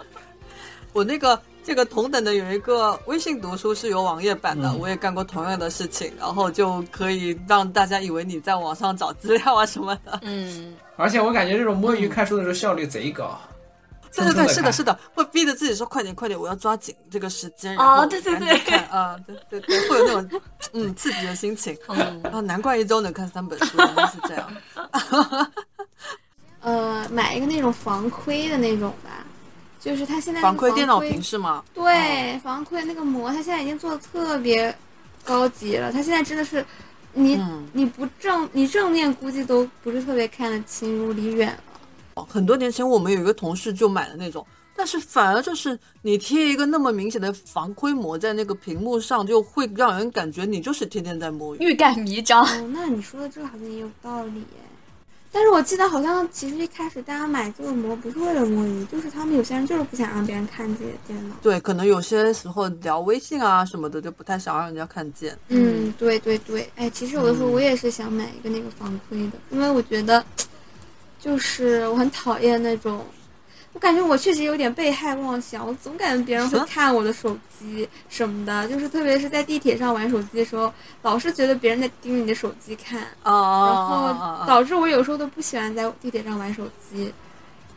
[0.92, 10.20] 我那个这个同等的有一个微信读书是有网页版的，嗯我也干过同样的事情，然后就可以让大家以为你在网上找资料啊什么的。
[10.22, 13.38] 嗯，而且我感觉这种摸鱼看书的时候效率贼高。
[14.14, 20.40] 对对对，是的，是的，会逼着自己说快点快点，我要抓紧这个时间，哦然后对对赶紧对看啊，对对对， 会有那种
[20.72, 21.76] 嗯刺激的心情。
[21.88, 24.52] 嗯啊，难怪一周能看三本书，原来是这样。
[26.62, 29.13] 呃，买一个那种防窥的那种吧，
[29.84, 31.62] 就是它现在防窥电脑屏是吗？
[31.74, 34.74] 对，防窥那个膜，它现在已经做的特别
[35.22, 35.92] 高级了。
[35.92, 36.64] 它现在真的是，
[37.12, 41.52] 你、嗯你不正你正面估计都不是特别看得清，如离远
[42.14, 42.26] 了。
[42.26, 51.58] 很多年前我们有一个同事就买了那种，但是反而就是你贴一个那么明显的防窥膜在那个屏幕上，就会让人感觉你就是天天在摸鱼。
[51.60, 52.42] 欲盖弥彰。
[52.42, 54.63] 哦，那你说的这个好像也有道理耶。
[55.34, 61.34] 但是我记得好像其实一开始大家买这个膜不是为了摸鱼，就是他们有些人就是不想让别人看自己的电脑。
[61.42, 65.36] 对，可能有些时候聊微信啊什么的，就不太想让人家看见。
[65.48, 70.24] 嗯，对对对，哎，其实有的时候我也是想买一个那个防窥的，因为我觉得，
[71.18, 73.04] 就是我很讨厌那种，
[73.74, 80.72] 我感觉我确实有点被害妄想，我总感觉别人会看我的手机什么的，就是特别是在地铁上玩手机的时候，
[81.02, 87.12] 老是觉得别人在盯着你的手机看，啊然后导致我有时候都不喜欢在地铁上玩手机，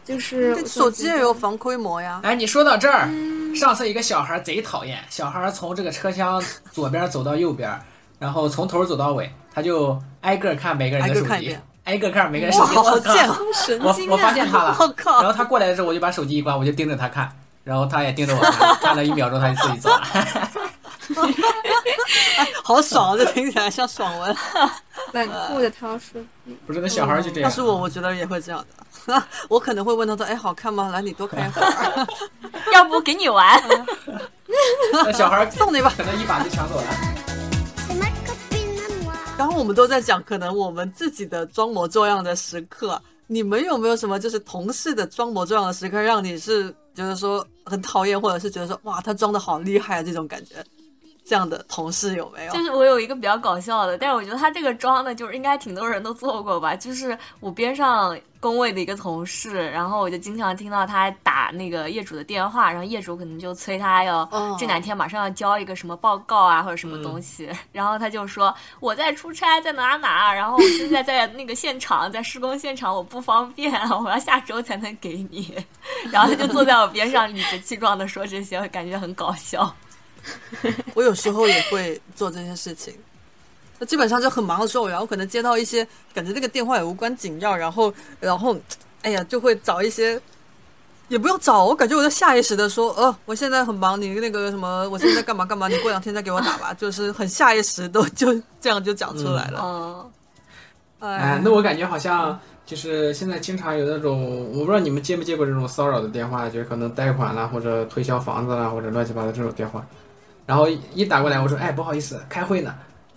[0.06, 2.22] 就是手机也有防窥膜呀。
[2.24, 3.56] 哎，你说到这儿，嗯。
[3.56, 6.40] 上次一个小孩贼讨厌，小孩从这个车厢
[6.72, 7.76] 左边走到右边，
[8.20, 11.58] 然后从头走到尾，他就挨个看每个人的手机
[11.88, 12.76] 挨个看每个人手哇，机。
[12.76, 13.28] 好我靠贱！
[13.54, 14.34] 神经我我发啊！
[14.34, 17.32] 现他了，我靠然后他过来的时候，我就把手机一关，我就盯着他看，
[17.64, 20.02] 然后他也盯着我看，看了一秒钟，他就自己走了。
[22.62, 23.18] 好爽啊！
[23.18, 24.36] 这听起来像爽文。
[25.14, 26.58] 冷酷的掏视频。
[26.68, 27.50] 不是，那小孩就这样。
[27.50, 28.60] 要是我，我觉得也会这样
[29.08, 29.24] 的。
[29.48, 30.90] 我可能会问他说：“哎，好看吗？
[30.92, 32.08] 来，你多看一会儿，
[32.74, 33.64] 要不给你玩？
[34.92, 35.94] 那小孩送你吧。
[35.96, 36.84] 可能一把就抢走了。
[39.38, 50.56] 刚刚我们都在讲可能我们自己的装模作样的时刻，你们有没有什么就是同事的装模作样的时刻，让你是觉得说很讨厌，或者是觉得说哇他装的好厉害啊这种感觉？
[51.28, 52.54] 这样的同事有没有？
[52.54, 56.74] 就是我有一个比较搞笑的，但是我觉得他这个装的，就是应该挺多人都做过吧。
[56.76, 75.54] 就是我边上工位的一个同事，然后我就经常听到他打那个业主的电话，然后业主可能就催他要哦这两天马上要交一个什么报告啊或者什么东西， 然后他就说我在出差，在哪哪，然后我现在在那个现场，在施工现场，我不方便，我要下周才能给你。
[76.10, 79.76] 然后他就坐在我边上，理直气壮的说这些，我感觉很搞笑。
[80.94, 82.94] 我有时候也会做这些事情。
[83.80, 88.58] 那基本上就很忙的时候，然后可能接到一些感觉这个电话也无关紧要，然后然后
[89.04, 90.20] 哎呀就会找一些，
[91.10, 99.62] 也不用找，我感觉我就下意识的说，呃，我现在很忙，你那个什么，我现在干嘛干嘛，你过两天再给我打吧，就是很下意识都就这样就讲出来了。
[99.64, 100.12] 嗯，
[101.02, 109.86] 哎哎，，那我感觉好像就是现在经常有那种，我不知道你们接没接过这种骚扰的电话，就是可能贷款啦，或者推销房子啦，或者乱七八糟这种电话。
[110.48, 112.74] 然后一打过来，我说：“哎，不好意思，开会呢，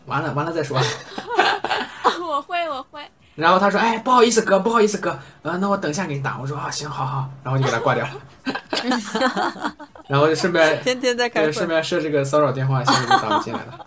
[0.06, 0.78] 完了完了再说。
[2.20, 3.00] 我会，我会。
[3.36, 8.10] ”然后他说：“哎，不好意思哥，不好意思哥，呃，那我等一下给你打。”我说：“啊，行，好好。”然后就给他挂掉了。
[10.08, 13.86] 然后就顺便天天在开会顺，便设这个骚扰电话，现在就打不进来了。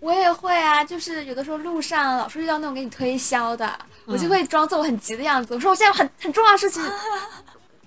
[0.00, 3.70] 我也会啊，就是有的时候路上老是遇到那种给你推销的，
[4.06, 6.82] 我就会装作我很急的样子，我说我现在有很很重要的事情，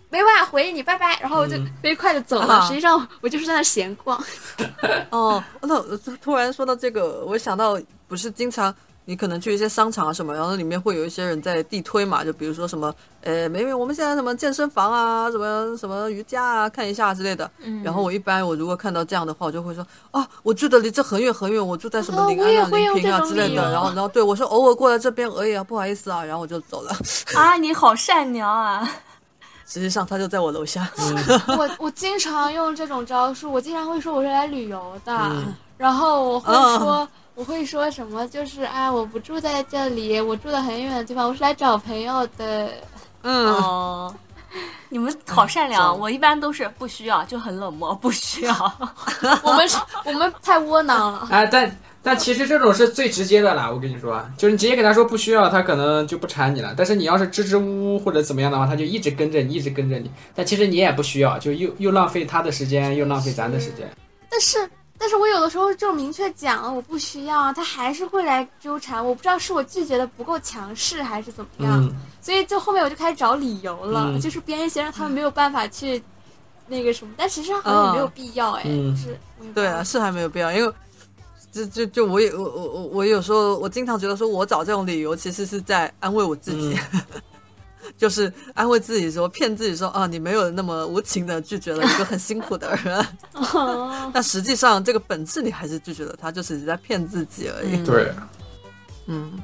[0.10, 2.56] 没办法回你，拜拜，然后我就嗯飞快的走了。
[2.56, 4.22] 啊实际上我就是在那闲逛。
[5.12, 8.74] 哦，那我突然说到这个，我想到不是经常
[9.06, 17.50] 你可能去一些商场啊什么，然后里面会有一些人在地推嘛，就比如说什么，呃，美美，我们现在什么健身房啊，什么什么瑜伽啊，看一下之类的。
[17.60, 23.72] 嗯然后我一般我如果看到这样的话，我就会说，啊，我住的离这很远很远，我住在什么哦临安啊、临平啊之类的。
[23.72, 26.92] 然后然后对我说偶尔过来这边而已啊，不好意思啊，然后我就走了。
[27.36, 28.90] 啊，你好善良啊！
[29.70, 30.90] 实际上他就在我楼下。
[31.56, 42.70] 我我经常用这种招数，我经常会说我是来旅游的，嗯然后我会嗯说、我会说什么，就是哎，我不住在这里，我住的很远的地方，我是来找朋友的。
[43.22, 44.14] 嗯，哦，
[44.90, 48.74] 你们好善良，装我一般都是不需要，就很冷漠，不需要。
[49.44, 51.28] 我们是我们太窝囊了。
[51.30, 56.74] 哎， 但但其实这种是最直接的啦，我跟你说，就是你直接给他说不需要，他可能就不缠你了。
[56.78, 60.10] 但是你要是支支吾吾或者怎么样的话，他就一直跟着你，一直跟着你。
[60.34, 63.90] 但其实你也不需要，就又又浪费他的时间，又浪费咱的时间。
[64.30, 64.58] 但是，
[64.98, 69.06] 但是我有的时候就明确讲了我不需要啊，他还是会来纠缠。
[69.06, 76.02] 我不知道是我拒绝的不够强势，还是怎么样，嗯，所以就后面我就开始找理由了，嗯就是编一些让他们没有办法去
[76.68, 79.20] 那个什么，但其实好像也没有必要哎，嗯就是
[79.54, 80.74] 对啊，是还没有必要，因为
[81.52, 86.78] 就就就我也我我我我有时候我经常觉得说我找这种理由其实是在安慰我自己，
[87.98, 97.78] 就是安慰自己说骗自己说啊你没有那么无情的拒绝了一个很辛苦的人， 哦但实际上这个本质你还是拒绝了他，就是在骗自己而已。
[97.78, 98.14] 嗯对，
[99.08, 99.40] 嗯，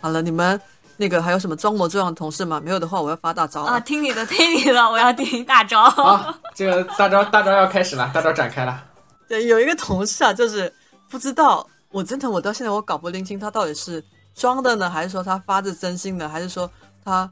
[0.00, 0.60] 好了，你们
[0.98, 2.60] 那个还有什么装模作样的同事吗？
[2.62, 3.70] 没有的话我要发大招了。
[3.70, 5.88] 啊，听你的，听你的，我要听大招。
[5.88, 8.84] 好，这个大招大招要开始了，大招展开了。
[9.28, 10.72] 对，有一个同事啊，就是
[11.08, 14.04] 不知道，我真的我到现在我搞不拎清他到底是
[14.34, 16.70] 装的呢，还是说他发自真心的，还是说
[17.04, 17.30] 他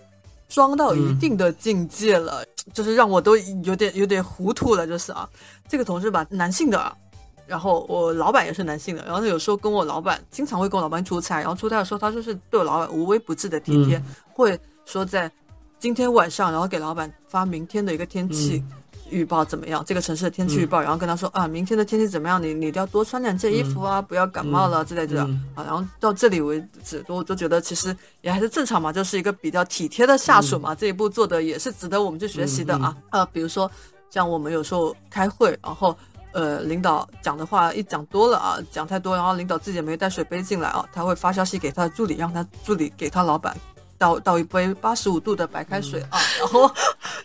[0.48, 5.28] 装到一定的境界了，就是让我都有点有点糊涂了，就是啊，
[5.68, 6.96] 这个同事吧，男性的啊。
[7.46, 14.02] 然后我老板也是男性的，然后有时候跟我老板经常会跟我老板出差，然后出差的时候他就是对我老板无微不至的体贴，
[14.32, 15.30] 会说在
[15.78, 18.64] 今天晚上，然后给老板发明天的一个天气
[19.10, 25.64] 预报怎么样，这个城市的天气预报，然后跟他说啊，明天的天气怎么样，你你一定要多穿两件衣服啊，不要感冒了之类的、嗯啊。
[25.64, 32.96] 然后到这里为止，我就觉得其实也还是正常嘛，就是一个比较体贴的下属嘛，这一步做的也是值得我们去学习的啊。
[33.10, 33.70] 呃，比如说
[34.10, 35.96] 像我们有时候开会，然后。
[36.32, 43.56] 呃，领导讲的话一讲多了啊，讲太多，然后领导自己也没带水杯进来啊，他会发消息给他的助理，让他助理给他老板
[43.98, 46.70] 倒倒一杯八十五度的白开水啊， 然后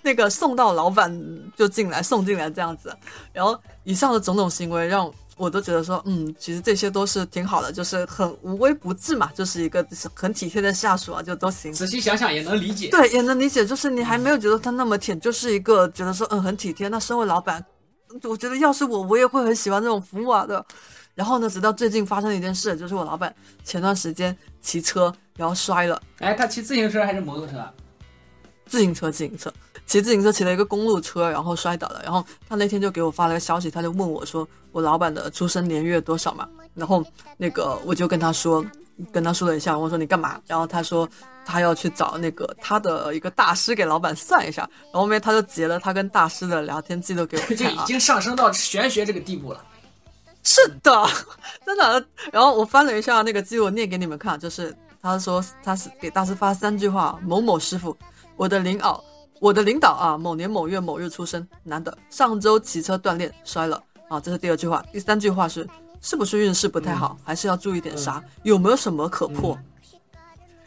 [0.02, 1.12] 那个送到老板
[1.56, 2.96] 就进来送进来这样子，
[3.34, 11.74] 然后以上的种种行为让我都觉得说，嗯，其实这些都是挺好的，就是很无微不至嘛，就是一个很体贴的下属啊，就都行。
[11.74, 12.90] 仔细想想也能理解。
[12.90, 16.88] 对，也能理解，就是你还没有觉得他那么舔，就是一个觉得说，嗯，很体贴。
[16.90, 17.64] 那身为老板，
[18.24, 20.64] 我觉得要是我，我也会很喜欢这种服务啊的。
[21.14, 23.34] 然后呢，直到最近发生了一件事，就是我老板
[23.64, 27.64] 前段时间骑车然后摔了，哎，他骑自行车还是摩托车？
[28.66, 29.54] 自行车，自行车，
[29.86, 32.02] 骑自行车骑了一个公路车，然后摔倒了。
[32.04, 36.48] 然后他那天就给我发了个消息，他就问我说，我老板的出生年月多少嘛？
[36.74, 37.04] 然后
[37.36, 38.66] 那个我就跟他说，
[39.12, 40.40] 跟他说了一下，我说你干嘛？
[40.48, 41.10] 然后他说
[41.46, 44.62] 他要去找那个他的一个大师给老板算一下。
[44.86, 49.62] 然后后面他就截了他跟大师的聊天记录给我 就看啊，已经上升到玄学这个地步了。
[50.44, 51.08] 是的，
[51.66, 52.06] 真的。
[52.32, 57.96] 然后我翻了一下那个记录，念给你们看，就是他说他是给大师发三句话：某某师傅，
[58.36, 59.04] 我的领导，
[59.40, 64.84] 我的领导啊，某年某月某日出生，男的，上周骑车锻炼摔了啊，这是第二句话。
[64.92, 65.68] 第三句话是
[66.02, 68.22] 是不是运势不太好，还是要注意点啥？
[68.44, 69.58] 有没有什么可破？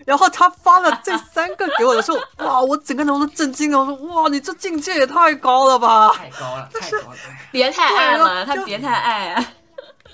[0.07, 3.79] 然后他发了这三个给我的时候， 哇，我整个人都震惊了。
[3.81, 6.13] 我说，哇，你这境界也太高了吧！
[6.13, 7.17] 太高了，太高了。
[7.27, 9.45] 哎别太爱了，他别太爱啊。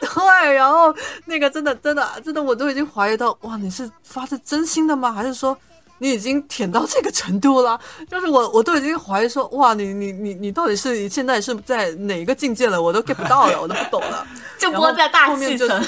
[0.14, 0.94] 对，然后
[1.26, 5.12] 那个真的真的真的，我都已经怀疑到，哇，你是发自真心的吗？
[5.12, 5.57] 还是说
[5.98, 7.78] 你已经舔到这个程度了？
[8.11, 12.80] 就是我我都已经怀疑说，哇，你你你你到底是现在是在哪个境界了？
[12.80, 14.26] 我都 get 不到了，我都不懂了。
[14.59, 15.86] 就播在大后面就气层，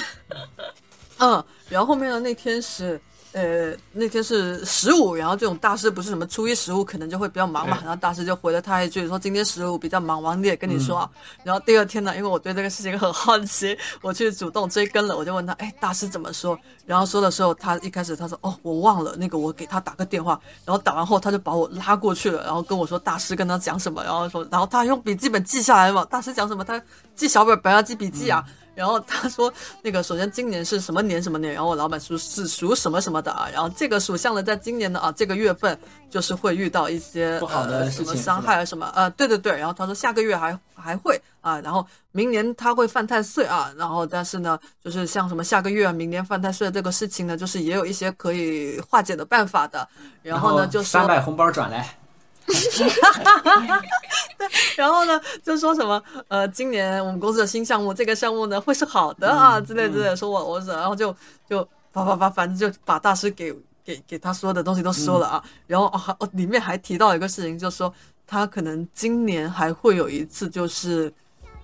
[1.18, 3.00] 嗯，然后后面的那天是。
[3.32, 11.10] 呃，那天是十五，然后这种大师不是什么初一十五可能就会比较忙嘛，然后大师就回了他一句说今天十五比较忙，王也跟你说啊。
[11.42, 16.58] 然后第二天呢，因为我对这个事情很好奇，我去主动追更了，我就问他，哎，大师怎么说？
[16.84, 26.78] 然后说的时候，他一开始他说哦，我忘了，那个我给他打个电话，然后打完后他就把我拉过去了，然后跟我说大师跟他讲什么，然后说，然后他用笔记本记下来嘛，大师讲什么，他
[27.14, 28.44] 记小本本啊，记笔记啊。
[28.74, 29.52] 然后他说，
[29.82, 35.78] 那个首先今年是什么年什么年，然后我老板说是属什么什么的啊，然后这个属相的在今年的啊这个月份
[36.10, 49.86] 就是会遇到一些不好的呃、什么伤害啊什么呃对对对，然后他说下个月还还会啊，然后明年他会犯太岁啊，然后但是呢就是像什么下个月啊明年犯太岁这个事情呢，就是也有一些可以化解的办法的，
[50.22, 51.98] 然后呢就是三百红包转来，
[54.76, 61.14] 然后呢，就说什么呃，今年我们公司的新项目，这个项目呢会是好的啊，之类之类的，说我我是，然后就
[61.48, 67.92] 就啪啪啪，反正就把大师给给给他说的东西都说了啊，然后啊、哦里面还提到一个事情，就说
[68.26, 71.12] 他可能今年还会有一次，就是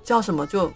[0.03, 0.72] 叫什么就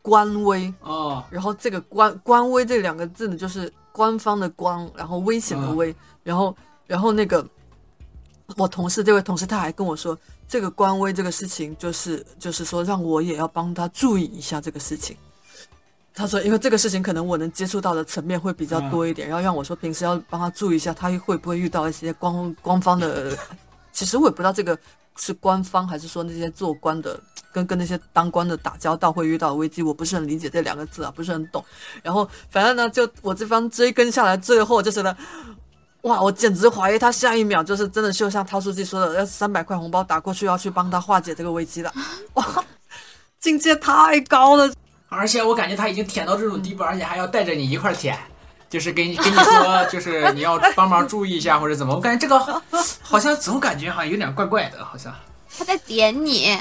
[0.00, 7.44] 官微，哦，然后这个官官微这两个字呢，就是官方的官，然后危险的危，然后然后那个
[8.56, 10.18] 我同事这位同事他还跟我说，
[10.48, 15.16] 这个官微这个事情，就是就是说让我也要帮他注意一下这个事情。
[16.14, 23.34] 他说，因为这个事情可能我能接触到的层面会比较多一点，然后让我说平时要帮他注意一下，他会不会遇到一些官官方的，
[23.92, 24.78] 其实我也不知道这个
[25.16, 27.18] 是官方还是说那些做官的
[27.50, 31.64] 跟跟那些当官的打交道会遇到的危机，我不是很理解这两个字啊，不是很懂。
[32.02, 35.16] 然后反正呢，就我这方追根下来，最后就是呢，
[36.02, 41.92] 哇，我简直怀疑他下一秒就是真的就像涛书记说的，要三百块红包打过去要去帮他化解这个危机了，
[42.34, 42.44] 哇，
[43.38, 44.72] 境界太高了。
[45.08, 48.18] 而且我感觉他已经舔到这种地步，而且还要带着你一块儿舔，
[48.68, 51.94] 就是给你 跟你说，就是你要帮忙注意一下或者怎么。
[51.94, 52.62] 我感觉这个
[53.00, 55.14] 好像总感觉好像有点怪怪的，好像。
[55.56, 56.58] 他在点你，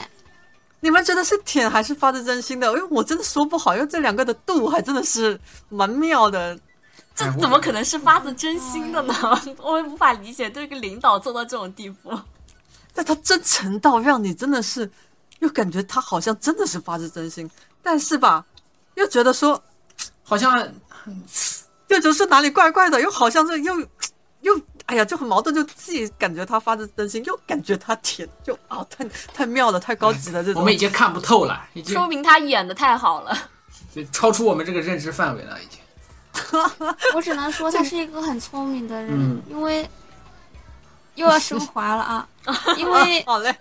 [0.81, 2.67] 你们觉得是舔还是发自真心的？
[2.67, 5.39] 因为我真的说不好，因为这两个的度还真的是
[5.69, 6.55] 蛮妙的。
[7.13, 9.13] 这怎么可能是发自真心的呢？
[9.59, 12.17] 我也无法理解，对一个领导做到这种地步。
[12.93, 14.89] 但他真诚到让你真的是，
[15.39, 17.49] 又感觉他好像真的是发自真心，
[17.81, 18.45] 但是吧，
[18.95, 19.61] 又觉得说，
[20.23, 20.57] 好像
[21.87, 23.79] 又觉得说哪里怪怪的，又好像这又
[24.41, 30.59] 又哎呀，就很矛盾，就既感觉他发自真心，又感觉他甜，就啊，太太妙了，太高级了，这种。
[30.61, 33.37] 我们已经看不透了，已经说明他演的太好了。
[33.95, 35.79] 就超出我们这个认知范围了，已经。
[37.15, 39.87] 我只能说他是一个很聪明的人，嗯因为
[41.15, 42.27] 又要升 华了啊，
[42.77, 43.53] 因为好嘞，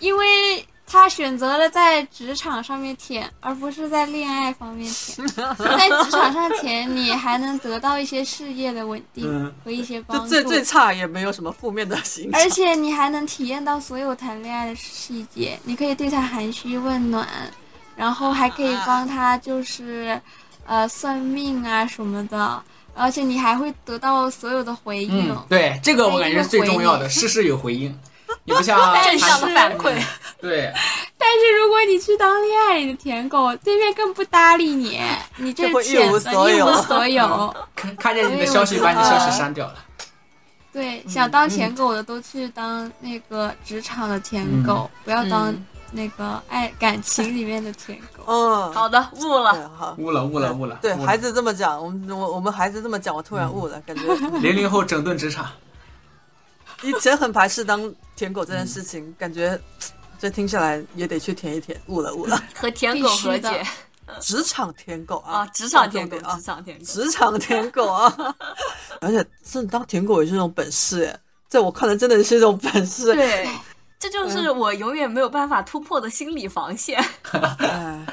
[0.00, 5.28] 因为他选择了在职场上面舔，而不是在恋爱方面舔。
[5.58, 12.40] 在职场上舔，你还能得到一些事业的稳定嗯和一些帮助，最最差也没有什么负面的形象。
[12.40, 17.28] 而且你还能体验到所有谈恋爱的细节，你可以对他寒暄问暖，
[17.94, 20.18] 然后还可以帮他就是，
[20.68, 22.62] 呃，算命啊什么的，
[22.94, 25.30] 而且你还会得到所有的回应。
[25.32, 27.98] 嗯，对，这个我感觉是最重要的，事事有回应。
[28.44, 29.94] 你不像 正向的反馈，
[30.38, 30.70] 对，
[31.16, 35.00] 但是如果你去当恋爱里的舔狗，对面更不搭理你，
[35.38, 37.56] 你这就会一无所有的一无所有。
[37.74, 39.74] 看看见你的消息，把你消息删掉了。
[40.70, 48.22] 对，想当舔狗的都去当那个职场的舔狗，不要当嗯那个爱感情里面的舔狗。
[48.26, 49.70] 嗯， 好的，悟了。
[49.76, 49.94] 好。
[49.98, 50.78] 悟了，悟了，悟了。
[50.82, 54.02] 对孩子这么讲，我们我我们孩子这么讲，我突然悟了，感觉
[54.40, 55.50] 零零后整顿职场，
[56.82, 59.58] 以前很排斥当舔狗这件事情，感觉
[60.18, 62.42] 这听下来也得去舔一舔，悟了悟了。
[62.54, 63.64] 和舔狗和解
[64.20, 66.84] 职场舔狗啊，啊，职场舔狗，啊职，场舔狗。
[66.84, 68.34] 职场舔狗啊，
[69.00, 73.14] 而且真的当舔狗也是一种本事哎，在我看来真的是一种本事。
[73.14, 73.46] 对，
[73.98, 77.04] 这就是我永远没有办法突破的心理防线。
[77.58, 78.06] 哎，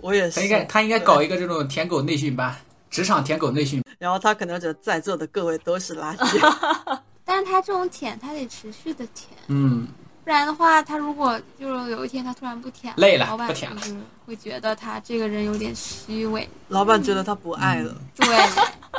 [0.00, 0.48] 我也是他应。
[0.48, 2.54] 该他应该搞一个这种舔狗内训班，
[2.90, 3.82] 职场舔狗内训。
[3.98, 6.98] 然后他可能觉得在座的各位都是垃圾。
[7.24, 9.88] 但是他这种舔，他得持续的舔，嗯，
[10.24, 18.28] 不然的话，他如果就是有一天他突然不舔了，累了老板不舔了就是会觉得他这个人有点虚伪，老板觉得他不爱了，对，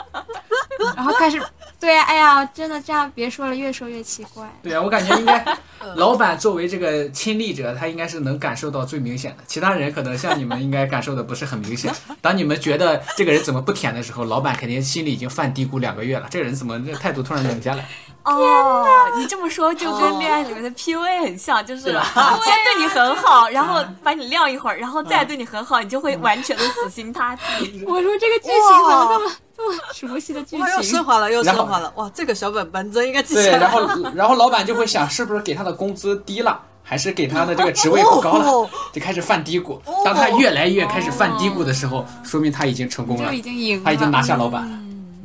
[0.95, 1.39] 然后开始，
[1.85, 4.43] 对，哎呀，真的这样别说了，越说越奇怪。
[4.63, 5.45] 对啊，我感觉应该，
[5.95, 9.43] 老板作为这个亲历者，他应该是能感受到最明显的。
[9.45, 11.93] 其他人可能像你们应该感受的不是很明显。
[12.23, 16.25] 当你们觉得这个人怎么不舔的时候，老板肯定心里已经犯嘀咕两个月了。
[16.31, 17.87] 这个人怎么这态度突然冷下来？
[18.23, 18.83] 哦，
[19.15, 27.83] 你这么说就跟恋爱里面的 PUA 很像，就是对吧先对你很好，然后把你晾一会儿，然后再对你很好，你就会完全的死心塌地。
[27.85, 31.03] 我说这个剧情怎么这么这 么熟悉的剧情，又升？
[31.03, 31.91] 华了，又升华了。
[31.95, 33.59] 哇，这个小本本真应该记对，下来。
[33.59, 39.79] 然后 然后老板就会想，是不是给他的工资低了，还是给他的这个职位不高了哦，就开始犯嘀咕。
[40.03, 44.77] 当他越来越开始犯嘀咕的时候，说明他已经成功了就已，经赢了，他已经拿下老板了。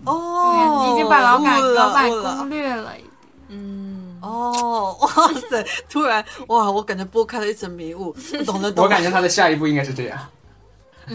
[0.04, 2.92] 哦，你已经把老板老板攻略了。
[3.48, 5.08] 嗯，哦， 哇
[5.50, 5.66] 塞！
[5.88, 8.14] 突然哇，我感觉拨开了一层迷雾，
[8.46, 8.82] 懂了懂了。
[8.84, 10.18] 我感觉他的下一步应该是这样。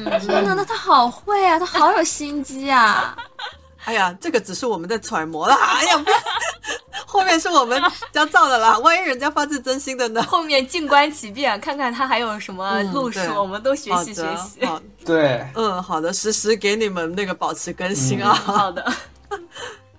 [0.03, 3.15] 天哪，那他好会啊，他好有心机啊！
[3.85, 5.55] 哎呀，这个只是我们在揣摩啦。
[5.77, 6.17] 哎呀，不要，
[7.05, 7.79] 后面是我们
[8.11, 8.79] 加造的啦。
[8.79, 10.23] 万一人家发自真心的呢？
[10.23, 14.65] 后面静观其变，看看他还有什么嗯路数，对我们都学习学，习。
[14.65, 18.33] 好，对，嗯，好的，实时给你们那个保持更新啊。
[18.33, 18.91] 好的，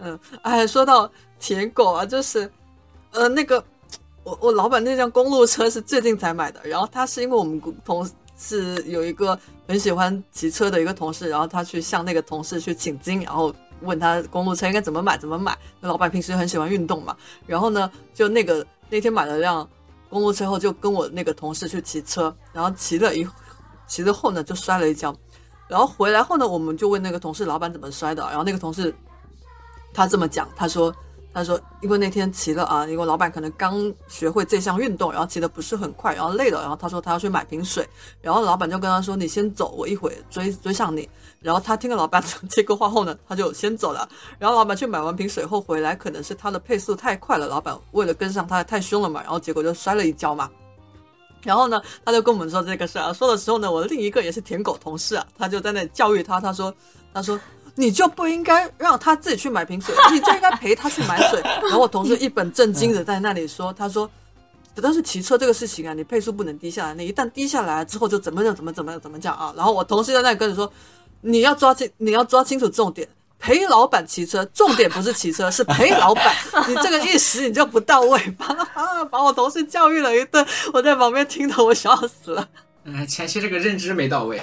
[0.00, 2.50] 嗯，哎，说到舔狗啊，就是，
[3.12, 3.64] 呃，那个
[4.24, 8.04] 我我老板那辆公路车是最近才买的，然后他是因为我们同
[8.36, 15.56] 事有一个很喜欢骑车的一个同事，然后他去向那个同事去请经，然后问他公路车应该怎么买怎么买。
[15.80, 19.68] 那老板平时很喜欢运动嘛，然后呢，就那个那天买了辆
[20.08, 23.26] 公路车后就跟我那个同事去骑车，然后骑了一
[23.86, 25.14] 骑了后呢就摔了一跤，
[25.68, 28.94] 然后回来后呢我们就问那个同事老板怎么摔的，然后那个同事
[29.92, 30.94] 他这么讲，他说。
[31.36, 37.86] 他说：“因为那天骑了啊，因为老板可能刚学会这项运动，然后骑的不是很快，然后累了，然后他说他要去买瓶水，
[38.22, 41.06] 然后老板就跟他说：‘你先走，我一会追追上你。’
[41.42, 44.08] 然后他听了老板这个话后呢，他就先走了。
[44.38, 50.48] 然后老板去买完瓶水后回来，可能是他的配速太快了，老板为了跟上他太凶了嘛，然后结果就摔了一跤嘛。
[51.42, 56.74] 然后呢，他就跟我们说这个事儿，说的时候呢，我的另一个也是舔狗同事啊，他就在那教育他，他说，
[57.12, 57.38] 他说。”
[57.78, 61.40] 你就不应该让他自己去买瓶水， 你就应该陪他去买水。
[61.62, 64.10] 然后我同事一本正经的在那里说：“他说，
[64.80, 70.72] 但是骑车这个事情啊，你配速不能低下来，你一旦低下来之后就怎么样怎么怎么怎么讲啊。”然后我同事在那里跟你说
[71.20, 73.06] ：“你要抓清，你要抓清楚重点，
[73.38, 76.34] 陪老板骑车，重点不是骑车，是陪老板。
[76.68, 82.48] 你这个意识你就不到位，把把我同事教育了一顿，我在旁边听得我笑死了。
[82.84, 84.40] 嗯，前期这个认知没到位。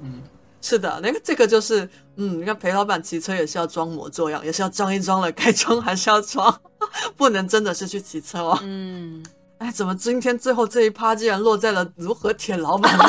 [0.00, 0.22] 嗯。”
[0.60, 6.60] 是的，那个这个就是，嗯，你看裴老板骑车也是要装模作样，也是要装一装了，该装还是要装，
[7.16, 8.58] 不能真的是去骑车哦。
[8.62, 9.24] 嗯，
[9.58, 13.04] 哎，怎么今天最后这一趴竟然落在了如何舔老板呢？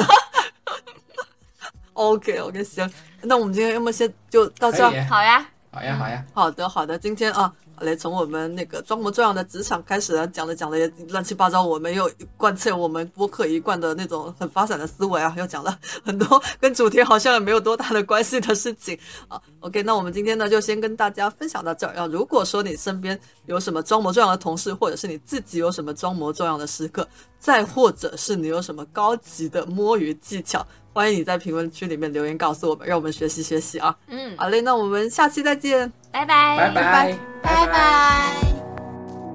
[1.94, 2.90] OK OK，行，
[3.22, 7.54] 那我们今天要么先就到这，好呀，好呀，好呀，好的好的，今天啊。
[7.82, 11.64] 来，从我们那个装模作样的职场开始啊，讲着讲的也乱七八糟。
[11.64, 19.42] 我们又贯彻我们播客一贯的那种很发散的思维啊，又讲了 很多跟主题好像也没有多大的关系的事情啊。
[19.60, 21.94] OK，那我们今天呢就先跟大家分享到这儿。
[21.96, 27.08] 要如果说你身边有什么装模作样的同事，或者是你自己有什么装模作样的时刻，
[27.40, 33.96] 再或者是你有什么高级的摸鱼技巧，欢迎你在评论区里面留言告诉我们，让我们学习学习啊。
[34.08, 35.90] 嗯，好嘞，那我们下期再见。
[36.12, 38.36] 拜拜拜拜拜拜。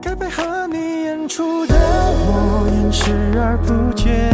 [0.02, 4.30] 该配合你演出的我演视而不见，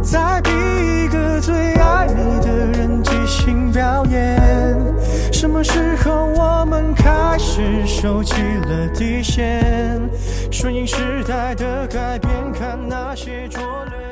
[0.00, 4.78] 再逼一个最爱你的人即兴表演。
[5.32, 10.00] 什么时候我们开始收起了底线？
[10.52, 14.07] 顺应时代的改变，看那些拙劣。